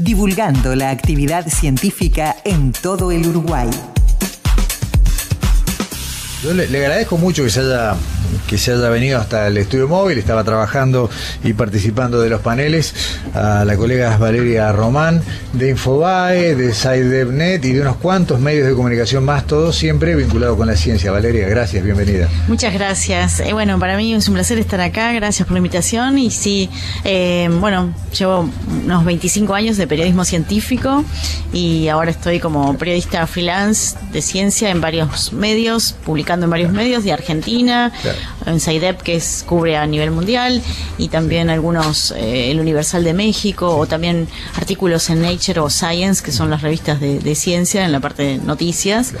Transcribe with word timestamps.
divulgando 0.00 0.74
la 0.74 0.90
actividad 0.90 1.46
científica 1.46 2.36
en 2.44 2.72
todo 2.72 3.12
el 3.12 3.26
Uruguay. 3.26 3.68
Yo 6.42 6.54
le, 6.54 6.64
agradezco 6.64 7.18
mucho 7.18 7.44
que 7.44 7.50
se 7.50 7.60
haya 7.60 7.94
que 8.46 8.58
se 8.58 8.72
haya 8.72 8.88
venido 8.88 9.18
hasta 9.18 9.46
el 9.46 9.56
estudio 9.56 9.88
móvil, 9.88 10.18
estaba 10.18 10.44
trabajando 10.44 11.10
y 11.44 11.52
participando 11.52 12.20
de 12.20 12.30
los 12.30 12.40
paneles, 12.40 12.94
a 13.34 13.64
la 13.64 13.76
colega 13.76 14.16
Valeria 14.16 14.72
Román, 14.72 15.22
de 15.52 15.70
Infobae, 15.70 16.54
de 16.54 16.72
SciDevNet 16.72 17.64
y 17.64 17.72
de 17.72 17.80
unos 17.80 17.96
cuantos 17.96 18.40
medios 18.40 18.66
de 18.66 18.74
comunicación 18.74 19.24
más, 19.24 19.46
todos 19.46 19.76
siempre 19.76 20.14
vinculados 20.14 20.56
con 20.56 20.66
la 20.66 20.76
ciencia. 20.76 21.10
Valeria, 21.10 21.48
gracias, 21.48 21.84
bienvenida. 21.84 22.28
Muchas 22.48 22.72
gracias. 22.72 23.40
Eh, 23.40 23.52
bueno, 23.52 23.78
para 23.78 23.96
mí 23.96 24.14
es 24.14 24.28
un 24.28 24.34
placer 24.34 24.58
estar 24.58 24.80
acá, 24.80 25.12
gracias 25.12 25.46
por 25.46 25.52
la 25.52 25.58
invitación 25.58 26.18
y 26.18 26.30
sí, 26.30 26.70
eh, 27.04 27.48
bueno, 27.60 27.92
llevo 28.16 28.48
unos 28.84 29.04
25 29.04 29.54
años 29.54 29.76
de 29.76 29.86
periodismo 29.86 30.24
científico 30.24 31.04
y 31.52 31.88
ahora 31.88 32.10
estoy 32.10 32.40
como 32.40 32.76
periodista 32.76 33.26
freelance 33.26 33.96
de 34.12 34.22
ciencia 34.22 34.70
en 34.70 34.80
varios 34.80 35.32
medios, 35.32 35.94
publicando 36.04 36.44
en 36.44 36.50
varios 36.50 36.72
medios 36.72 37.04
de 37.04 37.12
Argentina, 37.12 37.92
en 38.46 38.60
SAIDEP 38.60 39.02
que 39.02 39.16
es, 39.16 39.44
cubre 39.46 39.76
a 39.76 39.86
nivel 39.86 40.10
mundial 40.10 40.62
y 40.98 41.08
también 41.08 41.50
algunos, 41.50 42.12
eh, 42.12 42.50
el 42.50 42.60
Universal 42.60 43.04
de 43.04 43.12
México 43.12 43.76
o 43.76 43.86
también 43.86 44.28
artículos 44.56 45.10
en 45.10 45.22
Nature 45.22 45.60
o 45.60 45.70
Science 45.70 46.22
que 46.22 46.32
son 46.32 46.50
las 46.50 46.62
revistas 46.62 47.00
de, 47.00 47.34
ciencia 47.34 47.84
en 47.84 47.92
la 47.92 48.00
parte 48.00 48.22
de 48.22 48.38
noticias. 48.38 49.14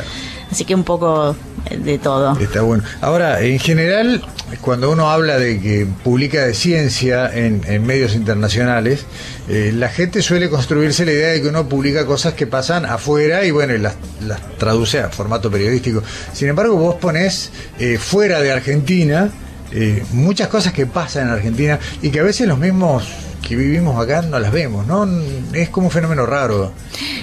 Así 0.50 0.64
que 0.64 0.74
un 0.74 0.84
poco 0.84 1.36
de 1.70 1.98
todo. 1.98 2.38
Está 2.38 2.62
bueno. 2.62 2.82
Ahora, 3.00 3.40
en 3.40 3.58
general, 3.58 4.24
cuando 4.60 4.90
uno 4.90 5.10
habla 5.10 5.38
de 5.38 5.60
que 5.60 5.86
publica 6.04 6.46
de 6.46 6.54
ciencia 6.54 7.30
en, 7.32 7.60
medios 7.86 8.14
internacionales, 8.14 9.06
eh, 9.48 9.72
la 9.74 9.88
gente 9.88 10.22
suele 10.22 10.48
construirse 10.48 11.04
la 11.04 11.12
idea 11.12 11.28
de 11.28 11.42
que 11.42 11.48
uno 11.48 11.68
publica 11.68 12.06
cosas 12.06 12.34
que 12.34 12.46
pasan 12.46 12.84
afuera 12.84 13.44
y 13.44 13.50
bueno, 13.50 13.76
las, 13.78 13.94
las 14.26 14.40
traduce 14.58 15.00
a 15.00 15.08
formato 15.08 15.50
periodístico. 15.50 16.02
Sin 16.32 16.48
embargo, 16.48 16.76
vos 16.76 16.96
ponés 16.96 17.50
eh, 17.78 17.98
fuera 17.98 18.40
de 18.40 18.52
Argentina 18.52 19.30
eh, 19.72 20.02
muchas 20.12 20.48
cosas 20.48 20.72
que 20.72 20.86
pasan 20.86 21.28
en 21.28 21.34
Argentina 21.34 21.78
y 22.02 22.10
que 22.10 22.18
a 22.20 22.24
veces 22.24 22.48
los 22.48 22.58
mismos 22.58 23.04
que 23.46 23.56
vivimos 23.56 24.00
acá 24.00 24.22
no 24.22 24.38
las 24.38 24.52
vemos, 24.52 24.86
¿no? 24.86 25.08
Es 25.52 25.68
como 25.70 25.86
un 25.86 25.90
fenómeno 25.90 26.26
raro. 26.26 26.72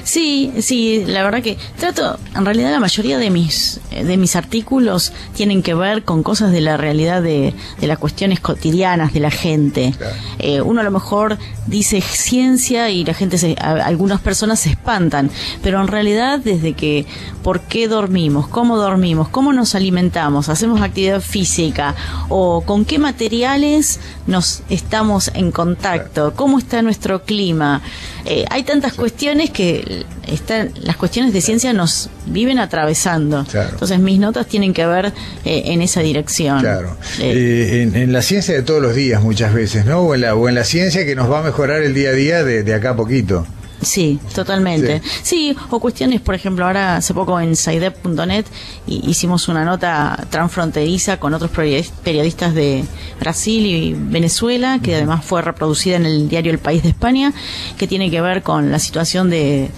Sí, 0.04 0.52
sí, 0.62 1.04
la 1.06 1.24
verdad 1.24 1.42
que 1.42 1.58
trato, 1.80 2.18
en 2.36 2.46
realidad 2.46 2.72
la 2.72 2.80
mayoría 2.80 3.18
de 3.18 3.30
mis 3.30 3.80
de 3.92 4.18
mis 4.18 4.36
artículos 4.36 5.12
tienen 5.36 5.64
que 5.64 5.74
ver 5.74 6.04
con 6.04 6.24
cosas 6.24 6.52
de 6.52 6.62
la 6.62 6.78
realidad 6.78 7.22
de, 7.22 7.54
de 7.80 7.88
las 7.88 7.98
cuestiones 7.98 8.40
cotidianas 8.40 9.14
de 9.14 9.20
la 9.20 9.32
gente. 9.32 9.94
Eh, 10.40 10.62
uno 10.62 10.82
a 10.82 10.84
lo 10.84 10.92
mejor 10.92 11.38
dice 11.66 12.02
ciencia 12.02 12.90
y 12.90 13.04
la 13.04 13.14
gente, 13.14 13.38
se, 13.38 13.56
algunas 13.56 14.22
personas 14.22 14.60
se 14.60 14.70
espantan, 14.70 15.30
pero 15.62 15.82
en 15.82 15.88
realidad 15.88 16.40
desde 16.40 16.74
que 16.74 17.06
por 17.44 17.62
qué 17.62 17.88
dormimos, 17.88 18.48
cómo 18.48 18.78
dormimos, 18.78 19.30
cómo 19.30 19.54
nos 19.54 19.76
alimentamos, 19.76 20.50
hacemos 20.50 20.82
actividad 20.82 21.22
física 21.22 21.96
o 22.30 22.62
con 22.62 22.86
qué 22.86 23.00
materiales 23.00 24.00
nos 24.26 24.64
estamos 24.70 25.32
en 25.34 25.52
contacto 25.52 26.07
cómo 26.36 26.60
está 26.60 26.82
nuestro 26.82 27.24
clima. 27.24 27.82
Eh, 28.26 28.46
hay 28.50 28.64
tantas 28.64 28.94
cuestiones 28.94 29.50
que 29.50 30.06
están, 30.28 30.72
las 30.82 30.98
cuestiones 30.98 31.34
de 31.34 31.42
ciencia 31.42 31.74
nos 31.74 32.10
viven 32.26 32.60
atravesando. 32.60 33.46
Entonces 33.54 34.00
mis 34.00 34.20
notas 34.20 34.48
tienen 34.48 34.74
que 34.74 34.86
ver 34.86 35.14
eh, 35.46 35.64
en 35.66 35.82
esa 35.82 36.02
dirección. 36.02 36.60
Claro. 36.60 36.98
Eh, 37.20 37.90
en, 37.94 38.12
la 38.12 38.22
ciencia 38.22 38.54
de 38.54 38.62
todos 38.64 38.82
los 38.82 38.96
días 38.96 39.22
muchas 39.22 39.54
veces, 39.54 39.86
¿no? 39.86 40.00
O 40.00 40.16
en 40.16 40.22
la, 40.22 40.36
o 40.36 40.50
en 40.50 40.56
la 40.56 40.64
ciencia 40.64 41.06
que 41.06 41.16
nos 41.16 41.32
va 41.32 41.40
a 41.40 41.44
mejorar 41.44 41.82
el 41.82 41.94
día 41.94 42.10
a 42.10 42.14
día 42.14 42.44
de, 42.44 42.64
de 42.64 42.74
acá 42.74 42.92
a 42.92 42.96
poquito. 42.96 43.46
Sí, 43.88 44.20
totalmente. 44.36 45.02
Sí. 45.24 45.56
o 45.70 45.80
cuestiones, 45.80 46.20
por 46.20 46.36
ejemplo, 46.36 46.66
ahora 46.66 46.98
hace 46.98 47.14
poco 47.14 47.40
en 47.40 47.56
saidep.net 47.56 48.46
hicimos 48.86 49.48
una 49.48 49.64
nota 49.64 50.28
transfronteriza 50.30 51.22
con 51.22 51.34
otros 51.34 51.52
periodistas 51.52 52.54
de 52.54 52.84
Brasil 53.20 53.66
y 53.66 53.94
Venezuela, 53.94 54.80
que 54.84 54.96
además 54.96 55.24
fue 55.24 55.42
reproducida 55.42 55.96
en 55.96 56.06
el 56.06 56.28
diario 56.28 56.52
El 56.52 56.60
País 56.60 56.84
de 56.84 56.90
España, 56.90 57.34
que 57.78 57.88
tiene 57.88 58.12
que 58.12 58.20
ver 58.20 58.44
con 58.44 58.72
la 58.72 58.80
situación 58.80 59.30
de 59.30 59.72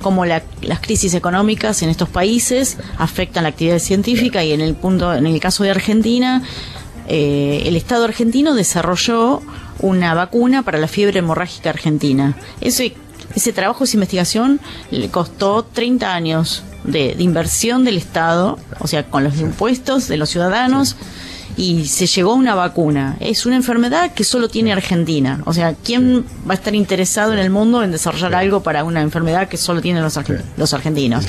cómo 0.00 0.24
las 0.24 0.42
crisis 0.80 1.14
económicas 1.14 1.82
en 1.82 1.88
estos 1.88 2.08
países 2.08 2.78
afectan 2.96 3.42
la 3.42 3.48
actividad 3.48 3.80
científica 3.80 4.44
y 4.44 4.52
en 4.52 4.60
el 4.60 4.76
punto, 4.76 5.12
en 5.12 5.26
el 5.26 5.40
caso 5.40 5.64
de 5.64 5.70
Argentina, 5.70 6.44
eh, 7.08 7.64
el 7.66 7.74
Estado 7.74 8.04
argentino 8.04 8.54
desarrolló 8.54 9.42
una 9.80 10.14
vacuna 10.14 10.62
para 10.62 10.78
la 10.78 10.88
fiebre 10.88 11.18
hemorrágica 11.20 11.70
argentina. 11.70 12.36
Eso 12.60 12.84
ese 13.34 13.52
trabajo, 13.52 13.84
esa 13.84 13.96
investigación, 13.96 14.60
le 14.90 15.08
costó 15.10 15.64
30 15.64 16.14
años 16.14 16.62
de, 16.84 17.14
inversión 17.18 17.84
del 17.84 17.96
Estado, 17.96 18.58
o 18.78 18.86
sea, 18.86 19.04
con 19.04 19.24
los 19.24 19.38
impuestos 19.38 20.08
de 20.08 20.16
los 20.16 20.30
ciudadanos. 20.30 20.96
y 21.56 21.86
se 21.88 22.06
llegó 22.06 22.32
a 22.32 22.34
una 22.34 22.54
vacuna. 22.54 23.16
Es 23.18 23.44
una 23.44 23.56
enfermedad 23.56 24.12
que 24.12 24.22
solo 24.22 24.48
tiene 24.48 24.70
Argentina. 24.72 25.42
O 25.44 25.52
sea, 25.52 25.74
¿quién 25.74 26.24
va 26.48 26.52
a 26.52 26.54
estar 26.54 26.72
interesado 26.72 27.32
en 27.32 27.40
el 27.40 27.50
mundo 27.50 27.82
en 27.82 27.90
desarrollar 27.90 28.36
algo 28.36 28.62
para 28.62 28.84
una 28.84 29.02
enfermedad 29.02 29.48
que 29.48 29.56
solo 29.56 29.80
tienen 29.82 30.04
los, 30.04 30.16
los 30.56 30.72
argentinos? 30.72 31.26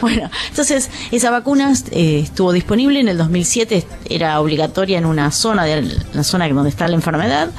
Bueno, 0.00 0.30
entonces 0.50 0.88
esa 1.10 1.32
vacuna 1.32 1.72
eh, 1.90 2.20
estuvo 2.22 2.52
disponible 2.52 3.00
en 3.00 3.08
el 3.08 3.18
2007, 3.18 3.84
era 4.08 4.40
obligatoria 4.40 4.98
en 4.98 5.04
una 5.04 5.32
zona, 5.32 5.64
de 5.64 5.82
la 6.12 6.22
zona 6.22 6.48
donde 6.48 6.70
está 6.70 6.86
la 6.86 6.94
enfermedad 6.94 7.50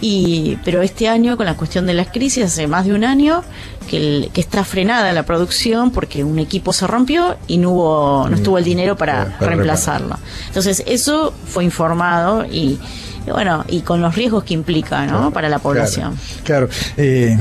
y, 0.00 0.58
pero 0.64 0.82
este 0.82 1.08
año, 1.08 1.36
con 1.36 1.46
la 1.46 1.56
cuestión 1.56 1.86
de 1.86 1.94
las 1.94 2.08
crisis, 2.08 2.44
hace 2.44 2.66
más 2.66 2.86
de 2.86 2.94
un 2.94 3.04
año 3.04 3.42
que, 3.88 4.30
que 4.32 4.40
está 4.40 4.64
frenada 4.64 5.12
la 5.12 5.24
producción 5.24 5.90
porque 5.90 6.24
un 6.24 6.38
equipo 6.38 6.72
se 6.72 6.86
rompió 6.86 7.36
y 7.46 7.58
no 7.58 7.70
hubo, 7.70 8.28
no 8.28 8.36
estuvo 8.36 8.58
el 8.58 8.64
dinero 8.64 8.96
para 8.96 9.36
reemplazarlo. 9.40 10.18
Entonces, 10.46 10.82
eso 10.86 11.32
fue 11.46 11.64
informado 11.64 12.44
y 12.44 12.78
bueno, 13.32 13.64
y 13.68 13.80
con 13.80 14.00
los 14.00 14.14
riesgos 14.14 14.44
que 14.44 14.54
implica, 14.54 15.06
¿no? 15.06 15.30
Para 15.32 15.48
la 15.48 15.58
población. 15.58 16.16
Claro, 16.44 16.68
eh, 16.96 17.36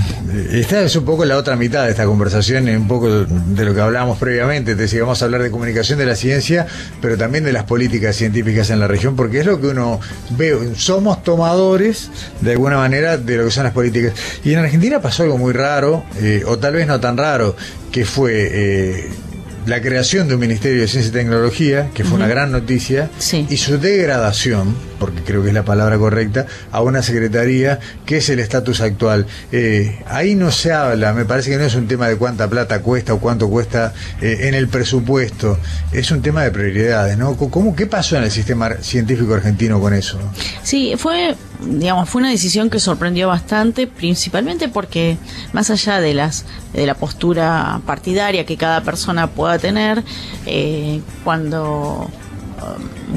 esta 0.52 0.82
es 0.82 0.96
un 0.96 1.06
poco 1.06 1.26
la 1.26 1.38
otra 1.38 1.56
mitad 1.56 1.86
de 1.86 1.92
esta 1.92 2.06
conversación, 2.06 2.68
un 2.68 2.88
poco 2.88 3.10
de 3.10 3.66
lo 3.66 3.74
que 3.74 3.82
hablábamos 3.82 4.18
previamente, 4.18 4.76
te 4.76 4.84
decía, 4.84 5.02
vamos 5.02 5.22
a 5.22 5.26
hablar 5.26 5.42
de 5.44 5.52
comunicación 5.52 6.00
de 6.00 6.06
la 6.06 6.16
ciencia, 6.16 6.68
pero 7.02 7.18
también 7.18 7.44
de 7.44 7.54
las 7.54 7.64
políticas 7.64 8.16
científicas 8.16 8.70
en 8.70 8.80
la 8.80 8.88
región, 8.88 9.16
porque 9.16 9.40
es 9.40 9.46
lo 9.46 9.60
que 9.60 9.68
uno 9.68 10.00
ve, 10.32 10.74
somos 10.76 11.24
tomadores 11.24 12.10
de 12.42 12.52
alguna 12.52 12.78
manera 12.78 13.18
de 13.18 13.38
lo 13.38 13.46
que 13.46 13.52
son 13.52 13.64
las 13.64 13.74
políticas. 13.74 14.14
Y 14.44 14.54
en 14.54 14.60
Argentina 14.60 15.02
pasó 15.02 15.24
algo 15.24 15.38
muy 15.38 15.54
raro, 15.54 16.04
eh, 16.20 16.44
o 16.46 16.58
tal 16.58 16.74
vez 16.74 16.88
no 16.88 17.00
tan 17.00 17.18
raro, 17.18 17.56
que 17.92 18.06
fue... 18.06 18.50
Eh, 18.52 19.10
la 19.68 19.82
creación 19.82 20.30
de 20.30 20.36
un 20.36 20.40
Ministerio 20.40 20.82
de 20.82 20.88
Ciencia 20.88 21.10
y 21.10 21.12
Tecnología, 21.12 21.90
que 21.94 22.06
fue 22.06 22.16
una 22.16 22.28
gran 22.28 22.52
noticia, 22.54 23.10
y 23.50 23.58
su 23.58 23.78
degradación, 23.78 24.74
porque 25.00 25.22
creo 25.24 25.42
que 25.42 25.50
es 25.50 25.54
la 25.54 25.64
palabra 25.64 25.98
correcta, 25.98 26.46
a 26.72 26.82
una 26.82 27.02
secretaría 27.02 27.80
que 28.06 28.18
es 28.18 28.30
el 28.30 28.40
estatus 28.40 28.82
actual. 28.82 29.26
Eh, 29.52 30.00
ahí 30.08 30.36
no 30.36 30.52
se 30.52 30.74
habla, 30.74 31.14
me 31.14 31.26
parece 31.26 31.52
que 31.52 31.58
no 31.58 31.64
es 31.64 31.76
un 31.76 31.88
tema 31.88 32.08
de 32.08 32.18
cuánta 32.18 32.50
plata 32.50 32.82
cuesta 32.82 33.14
o 33.14 33.20
cuánto 33.20 33.50
cuesta 33.50 33.94
eh, 34.22 34.40
en 34.42 34.54
el 34.54 34.68
presupuesto, 34.68 35.58
es 35.92 36.12
un 36.12 36.22
tema 36.22 36.44
de 36.44 36.52
prioridades, 36.52 37.18
¿no? 37.18 37.36
¿Cómo, 37.36 37.76
¿Qué 37.76 37.88
pasó 37.88 38.18
en 38.18 38.24
el 38.24 38.32
sistema 38.32 38.78
científico 38.82 39.34
argentino 39.34 39.80
con 39.80 39.94
eso? 39.94 40.20
Sí, 40.64 40.94
fue 40.98 41.36
digamos, 41.60 42.10
fue 42.10 42.22
una 42.22 42.30
decisión 42.30 42.70
que 42.70 42.80
sorprendió 42.80 43.28
bastante, 43.28 43.88
principalmente 43.88 44.70
porque 44.70 45.18
más 45.54 45.70
allá 45.70 46.00
de 46.00 46.14
las 46.14 46.46
de 46.74 46.86
la 46.86 46.94
postura 46.94 47.82
partidaria 47.86 48.46
que 48.46 48.58
cada 48.58 48.82
persona 48.82 49.28
pueda 49.28 49.58
tener, 49.58 50.04
eh, 50.46 51.02
cuando 51.24 52.10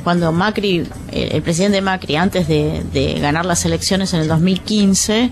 cuando 0.04 0.32
Macri, 0.32 0.86
el 1.12 1.42
presidente 1.42 1.80
Macri, 1.80 2.16
antes 2.16 2.48
de, 2.48 3.18
ganar 3.20 3.46
las 3.46 3.64
elecciones 3.64 4.12
en 4.14 4.20
el 4.20 4.28
2015, 4.28 5.30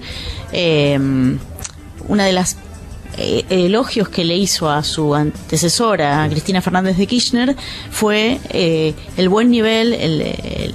eh, 0.53 0.99
una 2.09 2.25
de 2.25 2.33
las 2.33 2.57
eh, 3.17 3.45
elogios 3.49 4.09
que 4.09 4.25
le 4.25 4.37
hizo 4.37 4.71
a 4.71 4.83
su 4.83 5.15
antecesora, 5.15 6.27
Cristina 6.31 6.63
Fernández 6.63 6.97
de 6.97 7.07
Kirchner, 7.07 7.57
fue 7.91 8.39
eh, 8.51 8.95
el 9.17 9.29
buen 9.29 9.51
nivel, 9.51 9.97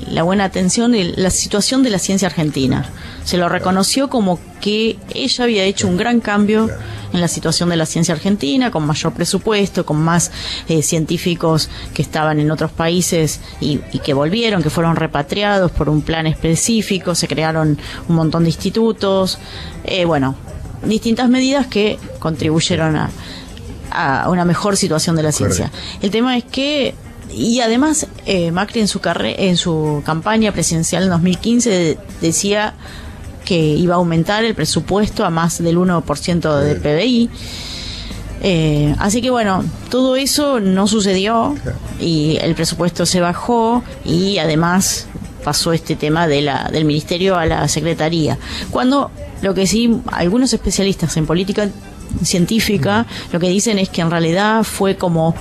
la 0.10 0.24
buena 0.24 0.44
atención 0.46 0.94
y 0.94 1.04
la 1.16 1.30
situación 1.30 1.84
de 1.84 1.90
la 1.90 2.00
ciencia 2.00 2.28
argentina. 2.28 2.90
Se 3.24 3.38
lo 3.38 3.48
reconoció 3.48 4.10
como 4.10 4.40
que 4.60 4.98
ella 5.14 5.44
había 5.44 5.64
hecho 5.64 5.88
un 5.88 5.98
gran 5.98 6.20
cambio 6.20 6.70
en 7.14 7.22
la 7.22 7.28
situación 7.28 7.70
de 7.70 7.78
la 7.78 7.86
ciencia 7.86 8.14
argentina, 8.14 8.72
con 8.72 8.86
mayor 8.86 9.14
presupuesto, 9.14 9.86
con 9.86 9.98
más 10.02 10.32
eh, 10.68 10.82
científicos 10.82 11.70
que 11.94 12.02
estaban 12.02 12.40
en 12.40 12.52
otros 12.52 12.72
países 12.72 13.40
y, 13.62 13.80
y, 13.92 14.00
que 14.00 14.14
volvieron, 14.14 14.64
que 14.64 14.70
fueron 14.70 14.96
repatriados 14.96 15.72
por 15.72 15.90
un 15.90 16.02
plan 16.02 16.28
específico, 16.28 17.16
se 17.16 17.28
crearon 17.28 17.78
un 18.10 18.16
montón 18.16 18.44
de 18.44 18.50
institutos. 18.50 19.38
Eh, 19.84 20.06
bueno, 20.06 20.36
distintas 20.84 21.30
medidas 21.30 21.68
que 21.68 22.00
contribuyeron 22.20 22.96
a, 22.96 23.10
a 23.92 24.30
una 24.30 24.44
mejor 24.44 24.76
situación 24.76 25.16
de 25.16 25.24
la 25.24 25.32
ciencia. 25.32 25.72
El 26.02 26.12
tema 26.12 26.36
es 26.38 26.44
que 26.44 26.96
y 27.32 27.62
además 27.62 28.08
eh, 28.26 28.52
Macri 28.52 28.82
en 28.82 28.88
su 28.88 29.00
en 29.04 29.58
su 29.58 30.04
campaña 30.06 30.52
presidencial 30.52 31.04
en 31.04 31.10
2015 31.10 31.98
decía 32.22 32.76
que 33.46 33.56
iba 33.56 33.96
a 33.96 33.98
aumentar 33.98 34.44
el 34.44 34.56
presupuesto 34.56 35.26
a 35.26 35.30
más 35.30 35.62
del 35.62 35.78
1% 35.78 36.60
del 36.60 36.82
PBI. 36.82 37.30
Eh, 38.46 38.94
así 39.00 39.22
que 39.22 39.30
bueno, 39.30 39.64
todo 39.90 40.16
eso 40.16 40.60
no 40.60 40.88
sucedió 40.88 41.56
y 42.00 42.38
el 42.42 42.56
presupuesto 42.56 43.06
se 43.06 43.22
bajó 43.22 43.84
y 44.04 44.38
además 44.38 45.08
pasó 45.44 45.72
este 45.74 45.96
tema 45.96 46.28
de 46.28 46.42
la, 46.42 46.70
del 46.72 46.86
ministerio 46.86 47.38
a 47.38 47.46
la 47.46 47.68
secretaría. 47.68 48.38
Cuando 48.70 49.12
lo 49.42 49.54
que 49.54 49.68
sí, 49.68 50.02
algunos 50.12 50.54
especialistas 50.54 51.16
en 51.18 51.26
política 51.26 51.70
científica 52.24 53.06
lo 53.32 53.40
que 53.40 53.50
dicen 53.50 53.80
es 53.80 53.90
que 53.90 54.02
en 54.02 54.12
realidad 54.12 54.64
fue 54.64 54.98
como 54.98 55.36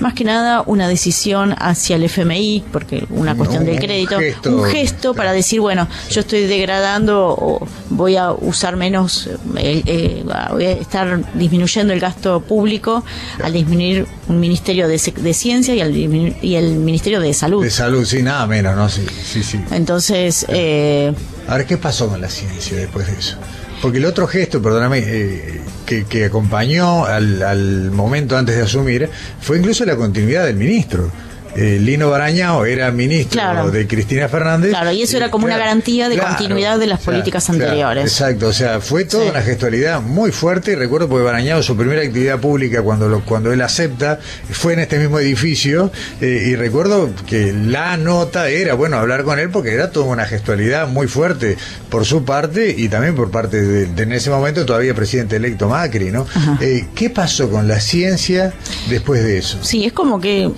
más 0.00 0.14
que 0.14 0.24
nada 0.24 0.62
una 0.66 0.88
decisión 0.88 1.54
hacia 1.58 1.96
el 1.96 2.04
FMI, 2.04 2.64
porque 2.72 3.06
una 3.10 3.34
cuestión 3.34 3.64
del 3.64 3.78
crédito, 3.78 4.18
un 4.46 4.64
gesto 4.64 5.14
para 5.14 5.32
decir, 5.32 5.60
bueno, 5.60 5.88
yo 6.10 6.20
estoy 6.20 6.46
degradando 6.46 7.28
o 7.38 7.66
voy 7.90 8.16
a 8.16 8.32
usar 8.32 8.76
menos, 8.76 9.28
eh, 9.56 9.82
eh, 9.86 10.24
voy 10.50 10.64
a 10.64 10.72
estar 10.72 11.22
disminuyendo 11.34 11.92
el 11.92 12.00
gasto 12.00 12.40
público 12.40 13.04
al 13.42 13.52
disminuir 13.52 14.06
un 14.28 14.40
ministerio 14.40 14.88
de, 14.88 14.98
ciencia 14.98 15.74
y, 15.74 15.80
al, 15.80 15.94
y 15.96 16.54
el 16.56 16.76
ministerio 16.76 17.20
de 17.20 17.34
salud. 17.34 17.62
De 17.62 17.70
salud, 17.70 18.04
sí, 18.04 18.22
nada 18.22 18.46
menos, 18.46 18.76
¿no? 18.76 18.88
Sí, 18.88 19.04
sí, 19.24 19.42
sí. 19.42 19.60
Entonces... 19.70 20.46
Eh, 20.48 21.12
a 21.48 21.56
ver, 21.56 21.66
¿qué 21.66 21.76
pasó 21.76 22.08
con 22.08 22.20
la 22.20 22.28
ciencia 22.28 22.76
después 22.76 23.06
de 23.06 23.18
eso? 23.18 23.36
Porque 23.82 23.98
el 23.98 24.04
otro 24.04 24.26
gesto, 24.26 24.60
perdóname, 24.60 24.98
eh, 24.98 25.59
que, 26.08 26.24
acompañó 26.24 27.04
al, 27.04 27.42
al 27.42 27.90
momento 27.90 28.36
antes 28.36 28.56
de 28.56 28.62
asumir 28.62 29.08
fue 29.40 29.58
incluso 29.58 29.84
la 29.84 29.96
continuidad 29.96 30.46
del 30.46 30.56
ministro. 30.56 31.10
Eh, 31.56 31.78
Lino 31.80 32.10
Barañao 32.10 32.64
era 32.64 32.90
ministro 32.90 33.70
de 33.70 33.86
Cristina 33.86 34.28
Fernández. 34.28 34.70
Claro, 34.70 34.92
y 34.92 35.02
eso 35.02 35.16
era 35.16 35.30
como 35.30 35.46
una 35.46 35.58
garantía 35.58 36.08
de 36.08 36.18
continuidad 36.18 36.78
de 36.78 36.86
las 36.86 37.00
políticas 37.00 37.48
anteriores. 37.50 38.04
exacto, 38.04 38.48
o 38.48 38.52
sea, 38.52 38.80
fue 38.80 39.04
toda 39.04 39.30
una 39.30 39.42
gestualidad 39.42 40.00
muy 40.00 40.32
fuerte. 40.32 40.76
Recuerdo 40.76 41.08
porque 41.08 41.24
Barañao, 41.24 41.62
su 41.62 41.76
primera 41.76 42.02
actividad 42.02 42.38
pública, 42.38 42.82
cuando, 42.82 43.08
lo, 43.08 43.24
cuando 43.24 43.52
él 43.52 43.60
acepta, 43.62 44.18
fue 44.50 44.74
en 44.74 44.80
este 44.80 44.98
mismo 44.98 45.18
edificio. 45.18 45.90
Eh, 46.20 46.48
y 46.48 46.56
recuerdo 46.56 47.10
que 47.26 47.52
la 47.52 47.96
nota 47.96 48.48
era, 48.48 48.74
bueno, 48.74 48.96
hablar 48.96 49.24
con 49.24 49.38
él 49.38 49.50
porque 49.50 49.72
era 49.72 49.90
toda 49.90 50.06
una 50.06 50.26
gestualidad 50.26 50.88
muy 50.88 51.08
fuerte 51.08 51.56
por 51.88 52.04
su 52.04 52.24
parte 52.24 52.74
y 52.76 52.88
también 52.88 53.14
por 53.14 53.30
parte 53.30 53.60
de, 53.60 54.02
en 54.02 54.12
ese 54.12 54.30
momento 54.30 54.64
todavía 54.64 54.94
presidente 54.94 55.36
electo 55.36 55.68
Macri, 55.68 56.10
¿no? 56.10 56.26
Eh, 56.60 56.86
¿Qué 56.94 57.10
pasó 57.10 57.50
con 57.50 57.68
la 57.68 57.80
ciencia 57.80 58.52
después 58.88 59.22
de 59.22 59.38
eso? 59.38 59.58
Sí, 59.62 59.84
es 59.84 59.92
como 59.92 60.20
que 60.20 60.50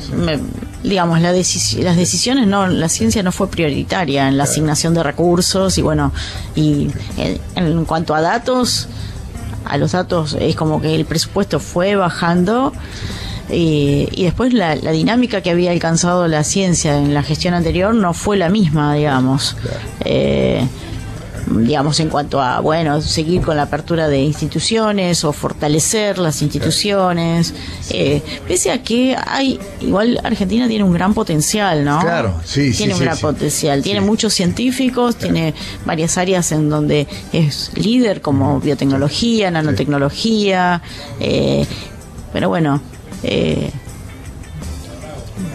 digamos, 0.83 1.21
la 1.21 1.33
las 1.33 1.97
decisiones, 1.97 2.47
no, 2.47 2.67
la 2.67 2.89
ciencia 2.89 3.23
no 3.23 3.33
fue 3.33 3.49
prioritaria 3.49 4.29
en 4.29 4.37
la 4.37 4.45
asignación 4.45 4.95
de 4.95 5.03
recursos 5.03 5.79
y 5.79 5.83
bueno, 5.83 6.13
y 6.55 6.89
en, 7.57 7.85
cuanto 7.85 8.15
a 8.15 8.21
datos, 8.21 8.89
a 9.65 9.77
los 9.79 9.93
datos 9.93 10.37
es 10.39 10.57
como 10.57 10.81
que 10.81 10.95
el 10.95 11.05
presupuesto 11.05 11.61
fue 11.61 11.97
bajando. 11.97 12.73
Y, 13.51 14.09
y 14.13 14.25
después 14.25 14.55
la, 14.55 14.75
dinámica 14.77 15.43
que 15.43 15.51
había 15.51 15.73
alcanzado 15.73 16.27
la 16.27 16.43
ciencia 16.43 16.97
en 16.97 17.13
la 17.13 17.23
gestión 17.23 17.55
anterior 17.55 17.95
no 17.95 18.15
fue 18.15 18.37
la 18.37 18.49
misma, 18.49 18.95
digamos. 18.95 19.57
Eh, 20.05 20.67
digamos, 21.47 21.99
en 22.01 22.09
cuanto 22.09 22.41
a, 22.41 22.61
bueno, 22.61 23.01
seguir 23.01 23.43
con 23.43 23.57
la 23.57 23.63
apertura 23.63 24.09
de 24.09 24.21
instituciones 24.21 25.25
o 25.25 25.33
fortalecer 25.33 26.19
las 26.19 26.43
instituciones, 26.43 27.55
eh, 27.91 28.23
pese 28.47 28.71
a 28.71 28.83
que 28.83 29.17
hay, 29.17 29.59
igual 29.81 30.21
Argentina 30.23 30.69
tiene 30.69 30.85
un 30.85 30.93
gran 30.93 31.15
potencial, 31.15 31.85
¿no? 31.85 32.01
Claro, 32.01 32.35
sí, 32.45 32.73
Tiene 32.73 32.95
un 32.95 33.01
gran 33.01 33.19
potencial, 33.19 33.83
tiene 33.83 34.01
muchos 34.01 34.35
científicos, 34.35 35.17
tiene 35.17 35.55
varias 35.85 36.19
áreas 36.19 36.53
en 36.53 36.69
donde 36.69 37.07
es 37.33 37.73
líder 37.75 38.21
como 38.21 38.61
biotecnología, 38.61 39.51
nanotecnología, 39.51 40.83
eh, 41.21 41.67
pero 42.33 42.49
bueno, 42.49 42.81
eh, 43.23 43.71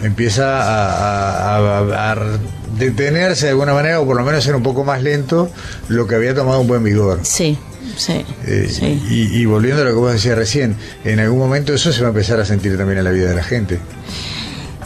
empieza 0.02 1.56
a, 1.56 2.16
detenerse 2.78 3.46
de 3.46 3.50
alguna 3.50 3.74
manera 3.74 4.00
o 4.00 4.06
por 4.06 4.16
lo 4.16 4.24
menos 4.24 4.44
ser 4.44 4.54
un 4.54 4.62
poco 4.62 4.84
más 4.84 5.02
lento 5.02 5.50
lo 5.88 6.06
que 6.06 6.14
había 6.14 6.34
tomado 6.34 6.60
un 6.60 6.68
buen 6.68 6.84
vigor. 6.84 7.20
Sí. 7.22 7.58
Sí, 7.96 8.24
eh, 8.46 9.00
Y, 9.08 9.44
volviendo 9.46 9.82
a 9.82 9.84
lo 9.84 9.90
que 9.92 9.96
vos 9.96 10.12
decías 10.12 10.36
recién, 10.36 10.76
en 11.04 11.20
algún 11.20 11.38
momento 11.38 11.72
eso 11.72 11.90
se 11.90 12.00
va 12.02 12.08
a 12.08 12.10
empezar 12.10 12.38
a 12.38 12.44
sentir 12.44 12.76
también 12.76 12.98
en 12.98 13.04
la 13.04 13.10
vida 13.10 13.30
de 13.30 13.34
la 13.34 13.42
gente. 13.42 13.80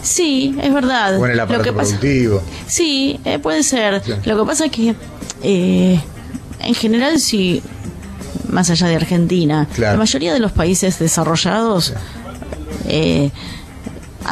Sí, 0.02 0.56
es 0.62 0.72
verdad. 0.72 1.18
O 1.18 1.26
en 1.26 1.32
el 1.32 1.40
aparato 1.40 1.64
lo 1.64 1.76
que 1.76 1.82
productivo. 1.82 2.42
sí, 2.66 3.20
eh, 3.24 3.38
puede 3.38 3.62
ser. 3.64 4.02
Lo 4.24 4.38
que 4.38 4.46
pasa 4.46 4.66
es 4.66 4.72
que 4.72 4.94
eh, 5.42 6.00
en 6.60 6.74
general 6.74 7.20
si 7.20 7.62
más 8.48 8.70
allá 8.70 8.86
de 8.86 8.96
Argentina, 8.96 9.68
la 9.78 9.96
mayoría 9.96 10.32
de 10.32 10.40
los 10.40 10.52
países 10.52 10.98
desarrollados 10.98 11.92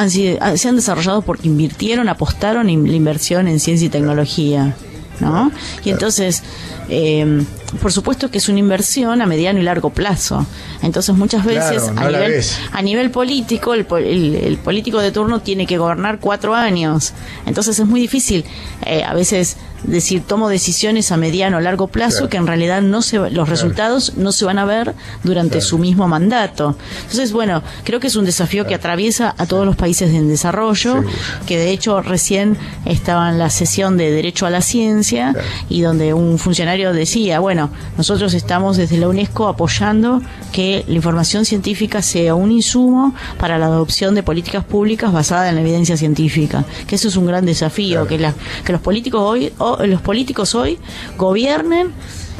se 0.08 0.68
han 0.68 0.76
desarrollado 0.76 1.22
porque 1.22 1.48
invirtieron, 1.48 2.08
apostaron 2.08 2.68
en 2.68 2.86
la 2.86 2.96
inversión 2.96 3.48
en 3.48 3.60
ciencia 3.60 3.86
y 3.86 3.90
tecnología. 3.90 4.74
¿no? 5.20 5.52
Y 5.84 5.90
entonces, 5.90 6.42
eh, 6.88 7.44
por 7.80 7.92
supuesto 7.92 8.30
que 8.30 8.38
es 8.38 8.48
una 8.48 8.58
inversión 8.58 9.22
a 9.22 9.26
mediano 9.26 9.60
y 9.60 9.62
largo 9.62 9.90
plazo. 9.90 10.46
Entonces, 10.82 11.14
muchas 11.14 11.44
veces 11.44 11.88
a, 11.88 12.08
nivel, 12.08 12.42
a, 12.72 12.82
nivel, 12.82 13.10
político, 13.10 13.74
el, 13.74 13.86
el, 13.90 14.58
político 14.58 14.98
de 14.98 15.12
turno 15.12 15.40
tiene 15.40 15.66
que 15.66 15.78
gobernar 15.78 16.18
cuatro 16.20 16.54
años. 16.54 17.12
Entonces, 17.46 17.78
es 17.78 17.86
muy 17.86 18.00
difícil 18.00 18.44
eh, 18.86 19.04
a 19.04 19.14
veces 19.14 19.56
decir 19.84 20.22
tomo 20.26 20.48
decisiones 20.48 21.12
a 21.12 21.16
mediano 21.16 21.56
o 21.56 21.60
largo 21.60 21.88
plazo 21.88 22.28
que 22.28 22.36
en 22.36 22.46
realidad 22.46 22.82
no 22.82 23.02
se 23.02 23.18
los 23.30 23.48
resultados 23.48 24.16
no 24.16 24.32
se 24.32 24.44
van 24.44 24.58
a 24.58 24.64
ver 24.64 24.94
durante 25.24 25.60
su 25.60 25.78
mismo 25.78 26.08
mandato. 26.08 26.76
Entonces, 27.02 27.32
bueno, 27.32 27.62
creo 27.84 28.00
que 28.00 28.06
es 28.06 28.16
un 28.16 28.24
desafío 28.24 28.66
que 28.66 28.74
atraviesa 28.74 29.34
a 29.38 29.46
todos 29.46 29.66
los 29.66 29.76
países 29.76 30.14
en 30.14 30.28
desarrollo, 30.28 31.04
que 31.46 31.58
de 31.58 31.70
hecho 31.70 32.02
recién 32.02 32.56
estaba 32.84 33.30
en 33.30 33.38
la 33.38 33.50
sesión 33.50 33.96
de 33.96 34.10
Derecho 34.10 34.46
a 34.46 34.50
la 34.50 34.62
Ciencia 34.62 35.34
y 35.68 35.82
donde 35.82 36.14
un 36.14 36.38
funcionario 36.38 36.92
decía, 36.92 37.40
bueno, 37.40 37.59
nosotros 37.96 38.32
estamos 38.34 38.76
desde 38.76 38.96
la 38.96 39.08
UNESCO 39.08 39.48
apoyando 39.48 40.22
que 40.52 40.84
la 40.86 40.94
información 40.94 41.44
científica 41.44 42.00
sea 42.00 42.34
un 42.34 42.52
insumo 42.52 43.14
para 43.38 43.58
la 43.58 43.66
adopción 43.66 44.14
de 44.14 44.22
políticas 44.22 44.64
públicas 44.64 45.12
basadas 45.12 45.48
en 45.50 45.56
la 45.56 45.60
evidencia 45.60 45.96
científica, 45.96 46.64
que 46.86 46.94
eso 46.94 47.08
es 47.08 47.16
un 47.16 47.26
gran 47.26 47.44
desafío, 47.44 48.06
que, 48.06 48.18
la, 48.18 48.34
que 48.64 48.72
los 48.72 48.80
políticos 48.80 49.20
hoy 49.22 49.52
los 49.86 50.00
políticos 50.00 50.54
hoy 50.54 50.78
gobiernen 51.16 51.92